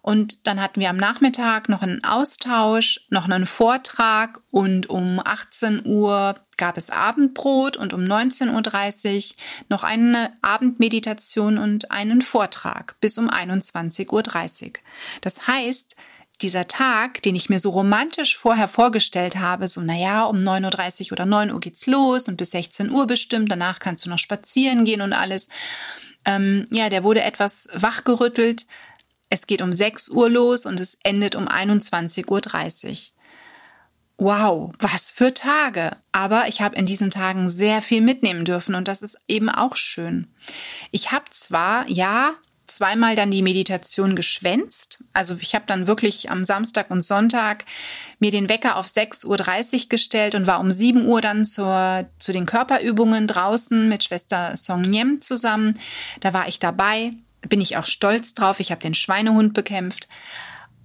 Und 0.06 0.46
dann 0.46 0.62
hatten 0.62 0.78
wir 0.78 0.88
am 0.88 0.96
Nachmittag 0.96 1.68
noch 1.68 1.82
einen 1.82 2.04
Austausch, 2.04 3.00
noch 3.10 3.24
einen 3.24 3.44
Vortrag 3.44 4.40
und 4.52 4.88
um 4.88 5.18
18 5.18 5.84
Uhr 5.84 6.36
gab 6.56 6.78
es 6.78 6.90
Abendbrot 6.90 7.76
und 7.76 7.92
um 7.92 8.02
19.30 8.02 9.30
Uhr 9.30 9.34
noch 9.68 9.82
eine 9.82 10.30
Abendmeditation 10.42 11.58
und 11.58 11.90
einen 11.90 12.22
Vortrag 12.22 12.94
bis 13.00 13.18
um 13.18 13.28
21.30 13.28 14.12
Uhr. 14.12 14.72
Das 15.22 15.48
heißt, 15.48 15.96
dieser 16.40 16.68
Tag, 16.68 17.20
den 17.22 17.34
ich 17.34 17.50
mir 17.50 17.58
so 17.58 17.70
romantisch 17.70 18.38
vorher 18.38 18.68
vorgestellt 18.68 19.34
habe, 19.34 19.66
so 19.66 19.80
naja, 19.80 20.26
um 20.26 20.36
9.30 20.36 21.06
Uhr 21.06 21.12
oder 21.14 21.26
9 21.26 21.50
Uhr 21.50 21.58
geht's 21.58 21.88
los 21.88 22.28
und 22.28 22.36
bis 22.36 22.52
16 22.52 22.92
Uhr 22.92 23.08
bestimmt, 23.08 23.50
danach 23.50 23.80
kannst 23.80 24.06
du 24.06 24.10
noch 24.10 24.20
spazieren 24.20 24.84
gehen 24.84 25.02
und 25.02 25.14
alles. 25.14 25.48
Ähm, 26.24 26.64
ja, 26.70 26.90
der 26.90 27.02
wurde 27.02 27.22
etwas 27.22 27.68
wachgerüttelt, 27.72 28.66
es 29.28 29.46
geht 29.46 29.62
um 29.62 29.72
6 29.72 30.08
Uhr 30.10 30.30
los 30.30 30.66
und 30.66 30.80
es 30.80 30.98
endet 31.02 31.34
um 31.34 31.46
21.30 31.46 32.88
Uhr. 32.88 32.96
Wow, 34.18 34.72
was 34.78 35.10
für 35.10 35.34
Tage. 35.34 35.90
Aber 36.12 36.48
ich 36.48 36.62
habe 36.62 36.76
in 36.76 36.86
diesen 36.86 37.10
Tagen 37.10 37.50
sehr 37.50 37.82
viel 37.82 38.00
mitnehmen 38.00 38.44
dürfen 38.44 38.74
und 38.74 38.88
das 38.88 39.02
ist 39.02 39.18
eben 39.28 39.50
auch 39.50 39.76
schön. 39.76 40.28
Ich 40.90 41.12
habe 41.12 41.26
zwar, 41.30 41.88
ja, 41.90 42.34
zweimal 42.66 43.14
dann 43.14 43.30
die 43.30 43.42
Meditation 43.42 44.16
geschwänzt. 44.16 45.04
Also 45.12 45.36
ich 45.40 45.54
habe 45.54 45.66
dann 45.66 45.86
wirklich 45.86 46.30
am 46.30 46.44
Samstag 46.44 46.90
und 46.90 47.04
Sonntag 47.04 47.64
mir 48.18 48.30
den 48.30 48.48
Wecker 48.48 48.76
auf 48.76 48.86
6.30 48.86 49.26
Uhr 49.74 49.88
gestellt 49.88 50.34
und 50.34 50.46
war 50.46 50.60
um 50.60 50.72
7 50.72 51.06
Uhr 51.06 51.20
dann 51.20 51.44
zur, 51.44 52.08
zu 52.18 52.32
den 52.32 52.46
Körperübungen 52.46 53.26
draußen 53.26 53.88
mit 53.88 54.04
Schwester 54.04 54.56
Song 54.56 54.80
Niem 54.80 55.20
zusammen. 55.20 55.78
Da 56.20 56.32
war 56.32 56.48
ich 56.48 56.58
dabei 56.58 57.10
bin 57.48 57.60
ich 57.60 57.76
auch 57.76 57.86
stolz 57.86 58.34
drauf. 58.34 58.60
Ich 58.60 58.70
habe 58.70 58.80
den 58.80 58.94
Schweinehund 58.94 59.54
bekämpft. 59.54 60.08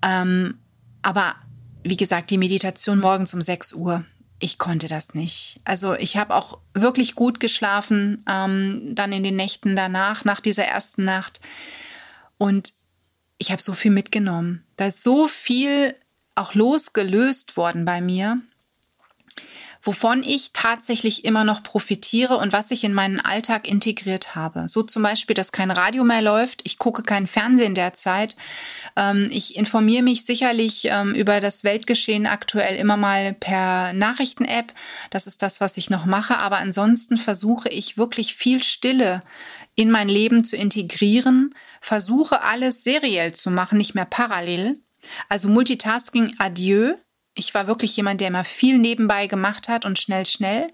Ähm, 0.03 0.59
aber 1.01 1.35
wie 1.83 1.97
gesagt, 1.97 2.29
die 2.29 2.37
Meditation 2.37 2.99
morgens 2.99 3.33
um 3.33 3.41
6 3.41 3.73
Uhr, 3.73 4.05
ich 4.39 4.57
konnte 4.57 4.87
das 4.87 5.13
nicht. 5.13 5.59
Also 5.65 5.93
ich 5.93 6.17
habe 6.17 6.35
auch 6.35 6.59
wirklich 6.73 7.15
gut 7.15 7.39
geschlafen, 7.39 8.23
ähm, 8.29 8.93
dann 8.95 9.11
in 9.11 9.23
den 9.23 9.35
Nächten 9.35 9.75
danach, 9.75 10.25
nach 10.25 10.39
dieser 10.39 10.65
ersten 10.65 11.03
Nacht. 11.03 11.39
Und 12.37 12.73
ich 13.37 13.51
habe 13.51 13.61
so 13.61 13.73
viel 13.73 13.91
mitgenommen. 13.91 14.63
Da 14.77 14.87
ist 14.87 15.03
so 15.03 15.27
viel 15.27 15.95
auch 16.35 16.53
losgelöst 16.53 17.57
worden 17.57 17.85
bei 17.85 18.01
mir 18.01 18.37
wovon 19.81 20.23
ich 20.23 20.53
tatsächlich 20.53 21.25
immer 21.25 21.43
noch 21.43 21.63
profitiere 21.63 22.37
und 22.37 22.53
was 22.53 22.71
ich 22.71 22.83
in 22.83 22.93
meinen 22.93 23.19
Alltag 23.19 23.67
integriert 23.67 24.35
habe. 24.35 24.67
So 24.67 24.83
zum 24.83 25.03
Beispiel, 25.03 25.33
dass 25.33 25.51
kein 25.51 25.71
Radio 25.71 26.03
mehr 26.03 26.21
läuft, 26.21 26.61
ich 26.63 26.77
gucke 26.77 27.03
kein 27.03 27.27
Fernsehen 27.27 27.75
derzeit, 27.75 28.35
ähm, 28.95 29.27
ich 29.31 29.55
informiere 29.55 30.03
mich 30.03 30.25
sicherlich 30.25 30.85
ähm, 30.85 31.13
über 31.15 31.39
das 31.39 31.63
Weltgeschehen 31.63 32.27
aktuell 32.27 32.75
immer 32.75 32.97
mal 32.97 33.33
per 33.33 33.93
Nachrichten-App. 33.93 34.73
Das 35.09 35.27
ist 35.27 35.41
das, 35.41 35.61
was 35.61 35.77
ich 35.77 35.89
noch 35.89 36.05
mache. 36.05 36.37
Aber 36.37 36.57
ansonsten 36.57 37.17
versuche 37.17 37.69
ich 37.69 37.97
wirklich 37.97 38.35
viel 38.35 38.63
Stille 38.63 39.21
in 39.75 39.89
mein 39.89 40.09
Leben 40.09 40.43
zu 40.43 40.55
integrieren, 40.55 41.55
versuche 41.79 42.43
alles 42.43 42.83
seriell 42.83 43.33
zu 43.33 43.49
machen, 43.49 43.77
nicht 43.77 43.95
mehr 43.95 44.05
parallel. 44.05 44.73
Also 45.29 45.49
Multitasking 45.49 46.35
adieu. 46.37 46.93
Ich 47.41 47.55
war 47.55 47.65
wirklich 47.65 47.97
jemand, 47.97 48.21
der 48.21 48.27
immer 48.27 48.43
viel 48.43 48.77
nebenbei 48.77 49.25
gemacht 49.25 49.67
hat 49.67 49.83
und 49.83 49.97
schnell, 49.97 50.27
schnell. 50.27 50.67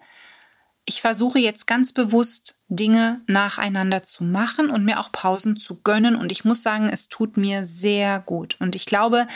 Ich 0.84 1.00
versuche 1.00 1.40
jetzt 1.40 1.66
ganz 1.66 1.94
bewusst 1.94 2.60
Dinge 2.68 3.22
nacheinander 3.26 4.04
zu 4.04 4.26
machen 4.26 4.70
und 4.70 4.84
mir 4.84 5.00
auch 5.00 5.14
Pausen 5.14 5.56
zu 5.56 5.82
gönnen. 5.82 6.18
Und 6.18 6.30
ich 6.30 6.44
muss 6.44 6.64
sagen, 6.64 6.90
es 6.90 7.08
tut 7.08 7.38
mir 7.38 7.66
sehr 7.66 8.20
gut. 8.20 8.58
Und 8.60 8.76
ich 8.76 8.86
glaube, 8.86 9.28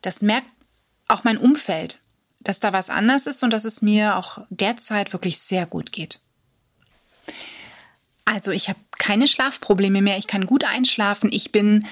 das 0.00 0.22
merkt 0.22 0.50
auch 1.06 1.22
mein 1.22 1.36
Umfeld, 1.36 2.00
dass 2.40 2.60
da 2.60 2.72
was 2.72 2.88
anders 2.88 3.26
ist 3.26 3.42
und 3.42 3.52
dass 3.52 3.66
es 3.66 3.82
mir 3.82 4.16
auch 4.16 4.38
derzeit 4.48 5.12
wirklich 5.12 5.40
sehr 5.40 5.66
gut 5.66 5.92
geht. 5.92 6.20
Also 8.24 8.52
ich 8.52 8.70
habe 8.70 8.78
keine 8.98 9.28
Schlafprobleme 9.28 10.00
mehr. 10.00 10.16
Ich 10.16 10.28
kann 10.28 10.46
gut 10.46 10.64
einschlafen. 10.64 11.30
Ich 11.30 11.52
bin 11.52 11.86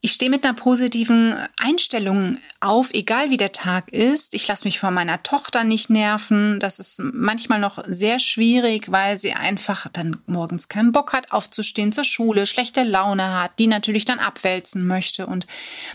ich 0.00 0.12
stehe 0.12 0.30
mit 0.30 0.44
einer 0.44 0.54
positiven 0.54 1.34
Einstellung 1.56 2.38
auf, 2.60 2.90
egal 2.92 3.30
wie 3.30 3.36
der 3.36 3.50
Tag 3.50 3.92
ist. 3.92 4.32
Ich 4.32 4.46
lasse 4.46 4.64
mich 4.64 4.78
von 4.78 4.94
meiner 4.94 5.24
Tochter 5.24 5.64
nicht 5.64 5.90
nerven. 5.90 6.60
Das 6.60 6.78
ist 6.78 7.00
manchmal 7.02 7.58
noch 7.58 7.82
sehr 7.84 8.20
schwierig, 8.20 8.92
weil 8.92 9.18
sie 9.18 9.32
einfach 9.32 9.88
dann 9.92 10.18
morgens 10.26 10.68
keinen 10.68 10.92
Bock 10.92 11.12
hat, 11.12 11.32
aufzustehen 11.32 11.90
zur 11.90 12.04
Schule, 12.04 12.46
schlechte 12.46 12.84
Laune 12.84 13.40
hat, 13.40 13.58
die 13.58 13.66
natürlich 13.66 14.04
dann 14.04 14.20
abwälzen 14.20 14.86
möchte. 14.86 15.26
Und 15.26 15.48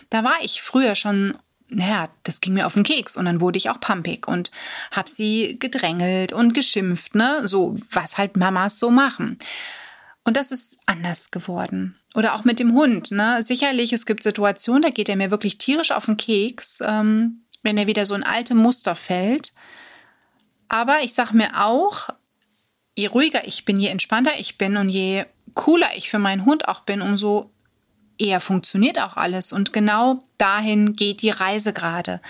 da 0.09 0.25
war 0.25 0.35
ich 0.41 0.61
früher 0.61 0.95
schon 0.95 1.37
naja, 1.69 2.09
das 2.21 2.39
ging 2.39 2.53
mir 2.53 2.67
auf 2.67 2.75
den 2.75 2.83
Keks 2.83 3.17
und 3.17 3.25
dann 3.25 3.41
wurde 3.41 3.57
ich 3.57 3.71
auch 3.71 3.79
pumpig 3.79 4.27
und 4.27 4.51
hab 4.91 5.09
sie 5.09 5.57
gedrängelt 5.59 6.31
und 6.31 6.53
geschimpft, 6.53 7.15
ne? 7.15 7.47
So, 7.47 7.75
was 7.89 8.19
halt 8.19 8.37
Mamas 8.37 8.77
so 8.77 8.91
machen. 8.91 9.39
Und 10.23 10.37
das 10.37 10.51
ist 10.51 10.77
anders 10.85 11.31
geworden. 11.31 11.99
Oder 12.15 12.35
auch 12.35 12.45
mit 12.45 12.59
dem 12.59 12.73
Hund. 12.73 13.11
Ne? 13.11 13.43
Sicherlich, 13.43 13.91
es 13.91 14.05
gibt 14.05 14.23
Situationen, 14.23 14.83
da 14.83 14.89
geht 14.89 15.09
er 15.09 15.17
mir 15.17 15.31
wirklich 15.31 15.57
tierisch 15.57 15.91
auf 15.91 16.05
den 16.05 16.17
Keks, 16.17 16.79
ähm, 16.81 17.43
wenn 17.61 17.77
er 17.77 17.87
wieder 17.87 18.05
so 18.05 18.13
ein 18.13 18.23
alte 18.23 18.55
Muster 18.55 18.95
fällt. 18.95 19.53
Aber 20.69 21.01
ich 21.03 21.13
sage 21.13 21.35
mir 21.35 21.49
auch, 21.65 22.09
je 22.95 23.07
ruhiger 23.07 23.45
ich 23.45 23.65
bin, 23.65 23.77
je 23.77 23.89
entspannter 23.89 24.39
ich 24.39 24.57
bin 24.57 24.77
und 24.77 24.89
je 24.89 25.25
cooler 25.55 25.89
ich 25.95 26.09
für 26.09 26.19
meinen 26.19 26.45
Hund 26.45 26.67
auch 26.67 26.81
bin, 26.81 27.01
umso 27.01 27.51
eher 28.17 28.39
funktioniert 28.39 29.01
auch 29.01 29.17
alles. 29.17 29.51
Und 29.51 29.73
genau 29.73 30.23
dahin 30.37 30.95
geht 30.95 31.21
die 31.21 31.31
Reise 31.31 31.73
gerade. 31.73 32.21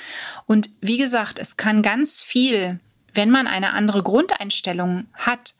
Und 0.45 0.69
wie 0.81 0.97
gesagt, 0.97 1.39
es 1.39 1.57
kann 1.57 1.81
ganz 1.81 2.21
viel, 2.21 2.79
wenn 3.13 3.29
man 3.29 3.47
eine 3.47 3.73
andere 3.73 4.01
Grundeinstellung 4.01 5.05
hat, 5.13 5.55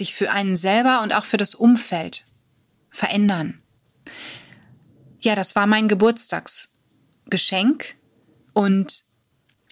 sich 0.00 0.14
für 0.14 0.32
einen 0.32 0.56
selber 0.56 1.02
und 1.02 1.14
auch 1.14 1.24
für 1.24 1.36
das 1.36 1.54
Umfeld 1.54 2.24
verändern. 2.90 3.60
Ja, 5.20 5.34
das 5.34 5.54
war 5.54 5.66
mein 5.66 5.88
Geburtstagsgeschenk 5.88 7.96
und 8.54 9.04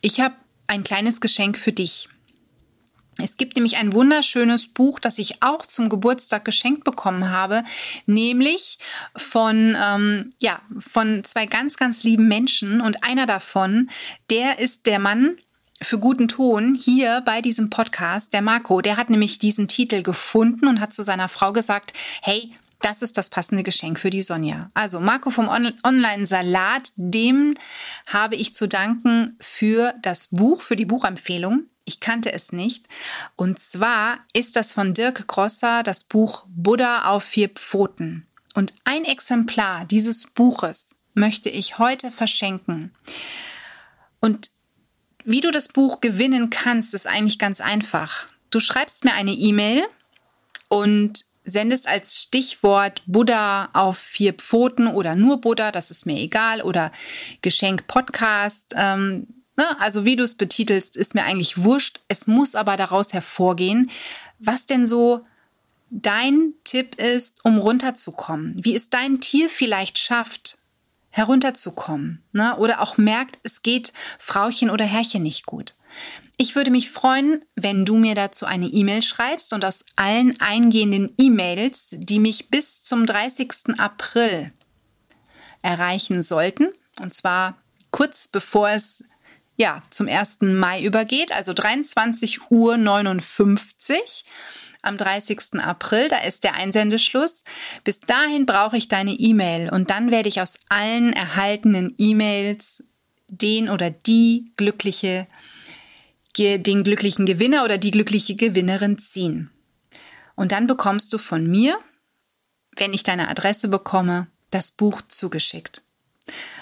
ich 0.03 0.21
habe 0.21 0.35
ein 0.67 0.85
kleines 0.85 1.23
Geschenk 1.23 1.57
für 1.59 1.73
dich. 1.73 2.11
Es 3.21 3.37
gibt 3.37 3.57
nämlich 3.57 3.79
ein 3.79 3.93
wunderschönes 3.95 4.69
Buch, 4.69 5.01
das 5.01 5.19
ich 5.19 5.43
auch 5.43 5.67
zum 5.67 5.88
Geburtstag 5.88 6.45
geschenkt 6.45 6.85
bekommen 6.85 7.31
habe, 7.31 7.64
nämlich 8.07 8.79
von 9.17 9.77
ähm, 9.83 10.31
ja 10.41 10.61
von 10.79 11.25
zwei 11.25 11.47
ganz 11.47 11.77
ganz 11.77 12.05
lieben 12.05 12.29
Menschen 12.29 12.81
und 12.81 13.03
einer 13.03 13.27
davon, 13.27 13.91
der 14.31 14.61
ist 14.61 14.87
der 14.87 15.01
Mann 15.01 15.37
für 15.81 15.99
guten 15.99 16.29
Ton 16.29 16.75
hier 16.75 17.23
bei 17.25 17.41
diesem 17.41 17.71
Podcast. 17.71 18.33
Der 18.33 18.43
Marco, 18.43 18.81
der 18.81 18.97
hat 18.97 19.11
nämlich 19.11 19.38
diesen 19.38 19.69
Titel 19.69 20.03
gefunden 20.03 20.67
und 20.67 20.81
hat 20.81 20.93
zu 20.93 21.03
seiner 21.03 21.29
Frau 21.29 21.53
gesagt, 21.53 21.93
hey, 22.23 22.53
das 22.81 23.03
ist 23.03 23.19
das 23.19 23.31
passende 23.31 23.62
Geschenk 23.62 23.99
für 23.99 24.11
die 24.11 24.23
Sonja. 24.23 24.71
Also 24.75 25.01
Marco 25.01 25.31
vom 25.31 25.49
On 25.49 25.73
Online-Salat, 25.83 26.93
dem 26.97 27.55
habe 28.07 28.37
ich 28.37 28.55
zu 28.55 28.69
danken 28.69 29.37
für 29.41 29.95
das 30.03 30.29
Buch, 30.29 30.62
für 30.62 30.77
die 30.77 30.85
Buchempfehlung. 30.85 31.64
Ich 31.85 32.01
kannte 32.01 32.33
es 32.33 32.53
nicht. 32.53 32.87
Und 33.35 33.59
zwar 33.59 34.19
ist 34.33 34.57
das 34.57 34.73
von 34.73 34.95
Dirk 34.95 35.27
Grosser 35.27 35.83
das 35.83 36.05
Buch 36.05 36.45
Buddha 36.49 37.07
auf 37.11 37.25
vier 37.25 37.49
Pfoten. 37.49 38.27
Und 38.55 38.75
ein 38.85 39.05
Exemplar 39.05 39.85
dieses 39.85 40.25
Buches 40.27 40.97
möchte 41.14 41.49
ich 41.49 41.79
heute 41.79 42.11
verschenken. 42.11 42.95
Und 44.21 44.51
wie 45.29 45.43
du 45.43 45.51
das 45.51 45.69
Buch 45.69 46.01
gewinnen 46.01 46.49
kannst, 46.49 46.95
ist 46.95 47.07
eigentlich 47.07 47.38
ganz 47.38 47.61
einfach. 47.61 48.29
Du 48.49 48.61
schreibst 48.61 49.05
mir 49.05 49.12
eine 49.12 49.33
E-Mail 49.33 49.85
und 50.69 51.27
sendest 51.45 51.87
als 51.87 52.23
Stichwort 52.23 53.03
Buddha 53.05 53.69
auf 53.75 53.99
vier 53.99 54.33
Pfoten 54.33 54.87
oder 54.87 55.14
nur 55.17 55.43
Buddha, 55.43 55.71
das 55.71 55.91
ist 55.91 56.07
mir 56.07 56.19
egal, 56.19 56.62
oder 56.62 56.93
Geschenk 57.43 57.87
Podcast. 57.87 58.73
Ähm, 58.75 59.27
ne? 59.59 59.79
Also 59.79 60.07
wie 60.07 60.17
du 60.17 60.25
es 60.25 60.35
betitelst, 60.35 60.97
ist 60.97 61.14
mir 61.14 61.25
eigentlich 61.25 61.62
wurscht. 61.62 62.01
Es 62.09 62.27
muss 62.27 62.55
aber 62.55 62.79
daraus 62.79 63.12
hervorgehen, 63.12 63.91
was 64.38 64.64
denn 64.64 64.87
so 64.87 65.23
dein 65.91 66.55
Tipp 66.64 66.95
ist, 66.95 67.37
um 67.45 67.59
runterzukommen. 67.59 68.55
Wie 68.64 68.75
es 68.75 68.88
dein 68.88 69.21
Tier 69.21 69.51
vielleicht 69.51 69.99
schafft, 69.99 70.58
herunterzukommen 71.19 72.25
ne? 72.33 72.57
oder 72.57 72.81
auch 72.81 72.97
merkt, 72.97 73.39
es 73.43 73.63
geht 73.63 73.93
Frauchen 74.19 74.71
oder 74.71 74.85
Herrchen 74.85 75.23
nicht 75.23 75.45
gut. 75.45 75.75
Ich 76.39 76.55
würde 76.55 76.71
mich 76.71 76.91
freuen, 76.91 77.45
wenn 77.57 77.85
du 77.85 77.97
mir 77.97 78.15
dazu 78.15 78.47
eine 78.47 78.69
E-Mail 78.69 79.03
schreibst 79.03 79.53
und 79.53 79.65
aus 79.65 79.85
allen 79.97 80.41
eingehenden 80.41 81.13
E-Mails, 81.19 81.97
die 81.99 82.21
mich 82.21 82.49
bis 82.49 82.85
zum 82.85 83.05
30. 83.05 83.79
April 83.79 84.51
erreichen 85.61 86.23
sollten, 86.23 86.69
und 87.01 87.13
zwar 87.13 87.59
kurz 87.91 88.29
bevor 88.29 88.71
es 88.71 89.03
ja 89.59 89.83
zum 89.90 90.09
1. 90.09 90.38
Mai 90.42 90.83
übergeht, 90.83 91.33
also 91.33 91.53
23 91.53 92.51
Uhr 92.51 92.79
59 92.79 94.25
am 94.81 94.97
30. 94.97 95.61
April, 95.61 96.09
da 96.09 96.18
ist 96.18 96.44
der 96.44 96.55
Einsendeschluss. 96.55 97.42
Bis 97.85 98.01
dahin 98.01 98.47
brauche 98.47 98.77
ich 98.77 98.88
deine 98.88 99.12
E-Mail 99.12 99.71
und 99.71 99.90
dann 99.90 100.11
werde 100.11 100.29
ich 100.29 100.40
aus 100.40 100.59
allen 100.68 101.12
erhaltenen 101.12 101.94
E-Mails 101.99 102.85
den 103.27 103.68
oder 103.68 103.90
die 103.90 104.53
glückliche, 104.57 105.27
den 106.38 106.85
glücklichen 106.85 107.27
Gewinner 107.27 107.64
oder 107.64 107.77
die 107.77 107.90
glückliche 107.90 108.37
Gewinnerin 108.37 108.97
ziehen. 108.99 109.51
Und 110.37 110.53
dann 110.53 110.68
bekommst 110.68 111.12
du 111.12 111.18
von 111.18 111.44
mir, 111.44 111.79
wenn 112.77 112.94
ich 112.94 113.03
deine 113.03 113.29
Adresse 113.29 113.66
bekomme, 113.66 114.29
das 114.51 114.71
Buch 114.71 115.03
zugeschickt. 115.09 115.83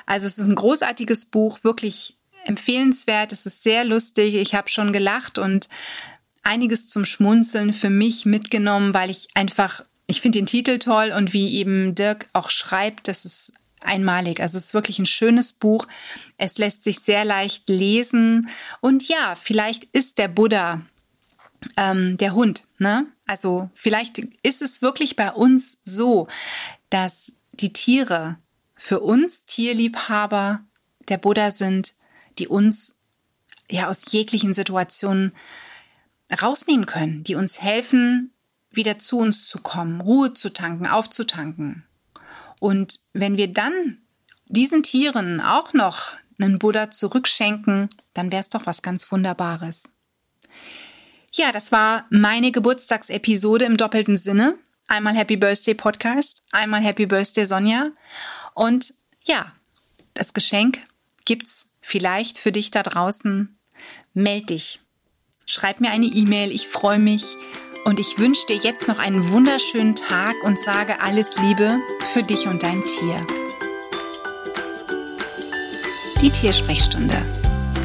Also 0.06 0.26
es 0.26 0.38
ist 0.38 0.46
ein 0.46 0.54
großartiges 0.54 1.26
Buch, 1.26 1.62
wirklich 1.62 2.15
empfehlenswert. 2.46 3.32
Es 3.32 3.46
ist 3.46 3.62
sehr 3.62 3.85
lustig. 3.85 4.35
Ich 4.35 4.54
habe 4.54 4.68
schon 4.68 4.92
gelacht 4.92 5.38
und 5.38 5.68
einiges 6.42 6.88
zum 6.88 7.04
Schmunzeln 7.04 7.74
für 7.74 7.90
mich 7.90 8.24
mitgenommen, 8.24 8.94
weil 8.94 9.11
ich 9.11 9.28
einfach, 9.35 9.85
ich 10.06 10.20
finde 10.20 10.38
den 10.38 10.46
Titel 10.46 10.78
toll 10.78 11.12
und 11.16 11.32
wie 11.32 11.54
eben 11.56 11.94
Dirk 11.94 12.28
auch 12.32 12.50
schreibt, 12.50 13.09
das 13.09 13.24
ist 13.24 13.52
einmalig. 13.80 14.40
Also 14.40 14.59
es 14.59 14.66
ist 14.66 14.74
wirklich 14.74 14.98
ein 14.98 15.06
schönes 15.06 15.52
Buch. 15.52 15.87
Es 16.38 16.59
lässt 16.59 16.85
sich 16.85 17.00
sehr 17.00 17.24
leicht 17.24 17.68
lesen. 17.68 18.48
Und 18.80 19.09
ja, 19.09 19.35
vielleicht 19.40 19.85
ist 19.85 20.18
der 20.18 20.28
Buddha 20.28 20.82
ähm, 21.76 22.16
der 22.16 22.35
Hund. 22.35 22.64
Ne? 22.78 23.06
Also 23.26 23.70
vielleicht 23.74 24.18
ist 24.42 24.62
es 24.62 24.82
wirklich 24.82 25.16
bei 25.16 25.32
uns 25.32 25.78
so, 25.85 26.28
dass 26.90 27.32
die 27.52 27.72
Tiere 27.72 28.38
für 28.76 29.00
uns 29.00 29.44
Tierliebhaber 29.44 30.61
der 31.09 31.18
Buddha 31.18 31.50
sind, 31.50 31.94
die 32.38 32.49
uns 32.49 32.94
ja 33.70 33.88
aus 33.88 34.12
jeglichen 34.12 34.53
Situationen 34.53 35.35
rausnehmen 36.42 36.87
können, 36.87 37.25
die 37.25 37.35
uns 37.35 37.62
helfen, 37.62 38.33
wieder 38.70 38.99
zu 38.99 39.18
uns 39.18 39.46
zu 39.46 39.59
kommen, 39.59 40.01
Ruhe 40.01 40.35
zu 40.35 40.53
tanken, 40.53 40.87
aufzutanken. 40.87 41.85
Und 42.61 43.01
wenn 43.12 43.37
wir 43.37 43.53
dann 43.53 43.99
diesen 44.46 44.83
Tieren 44.83 45.40
auch 45.40 45.72
noch 45.72 46.14
einen 46.38 46.59
Buddha 46.59 46.90
zurückschenken, 46.90 47.88
dann 48.14 48.31
wäre 48.31 48.40
es 48.40 48.51
doch 48.51 48.66
was 48.66 48.83
ganz 48.83 49.11
Wunderbares. 49.11 49.85
Ja, 51.33 51.53
das 51.53 51.72
war 51.72 52.07
meine 52.11 52.53
Geburtstagsepisode 52.53 53.64
im 53.64 53.77
doppelten 53.77 54.16
Sinne. 54.16 54.59
Einmal 54.88 55.14
Happy 55.16 55.37
Birthday 55.37 55.75
Podcast, 55.75 56.42
einmal 56.53 56.81
Happy 56.81 57.07
Birthday 57.07 57.44
Sonja. 57.44 57.90
Und 58.55 58.94
ja, 59.25 59.53
das 60.14 60.33
Geschenk 60.33 60.79
gibt's 61.25 61.68
vielleicht 61.87 62.38
für 62.38 62.51
dich 62.51 62.72
da 62.72 62.83
draußen. 62.83 63.57
Meld 64.12 64.51
dich. 64.51 64.81
Schreib 65.46 65.81
mir 65.81 65.92
eine 65.92 66.07
E-Mail. 66.07 66.51
Ich 66.51 66.66
freue 66.66 66.99
mich. 66.99 67.37
Und 67.85 68.01
ich 68.01 68.18
wünsche 68.18 68.44
dir 68.49 68.57
jetzt 68.57 68.88
noch 68.88 68.99
einen 68.99 69.31
wunderschönen 69.31 69.94
Tag 69.94 70.35
und 70.42 70.59
sage 70.59 71.01
alles 71.01 71.37
Liebe 71.38 71.79
für 72.12 72.25
dich 72.25 72.49
und 72.49 72.64
dein 72.64 72.83
Tier. 72.85 73.25
Die 76.20 76.31
Tiersprechstunde. 76.31 77.14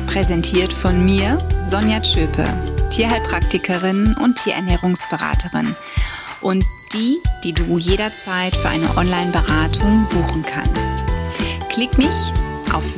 Präsentiert 0.07 0.73
von 0.73 1.05
mir, 1.05 1.37
Sonja 1.69 1.99
Tschöpe, 2.01 2.45
Tierheilpraktikerin 2.89 4.15
und 4.19 4.35
Tierernährungsberaterin. 4.43 5.75
Und 6.41 6.65
die, 6.91 7.19
die 7.43 7.53
du 7.53 7.77
jederzeit 7.77 8.55
für 8.55 8.69
eine 8.69 8.97
Online-Beratung 8.97 10.07
buchen 10.09 10.41
kannst. 10.41 11.03
Klick 11.69 11.99
mich 11.99 12.33
auf 12.73 12.97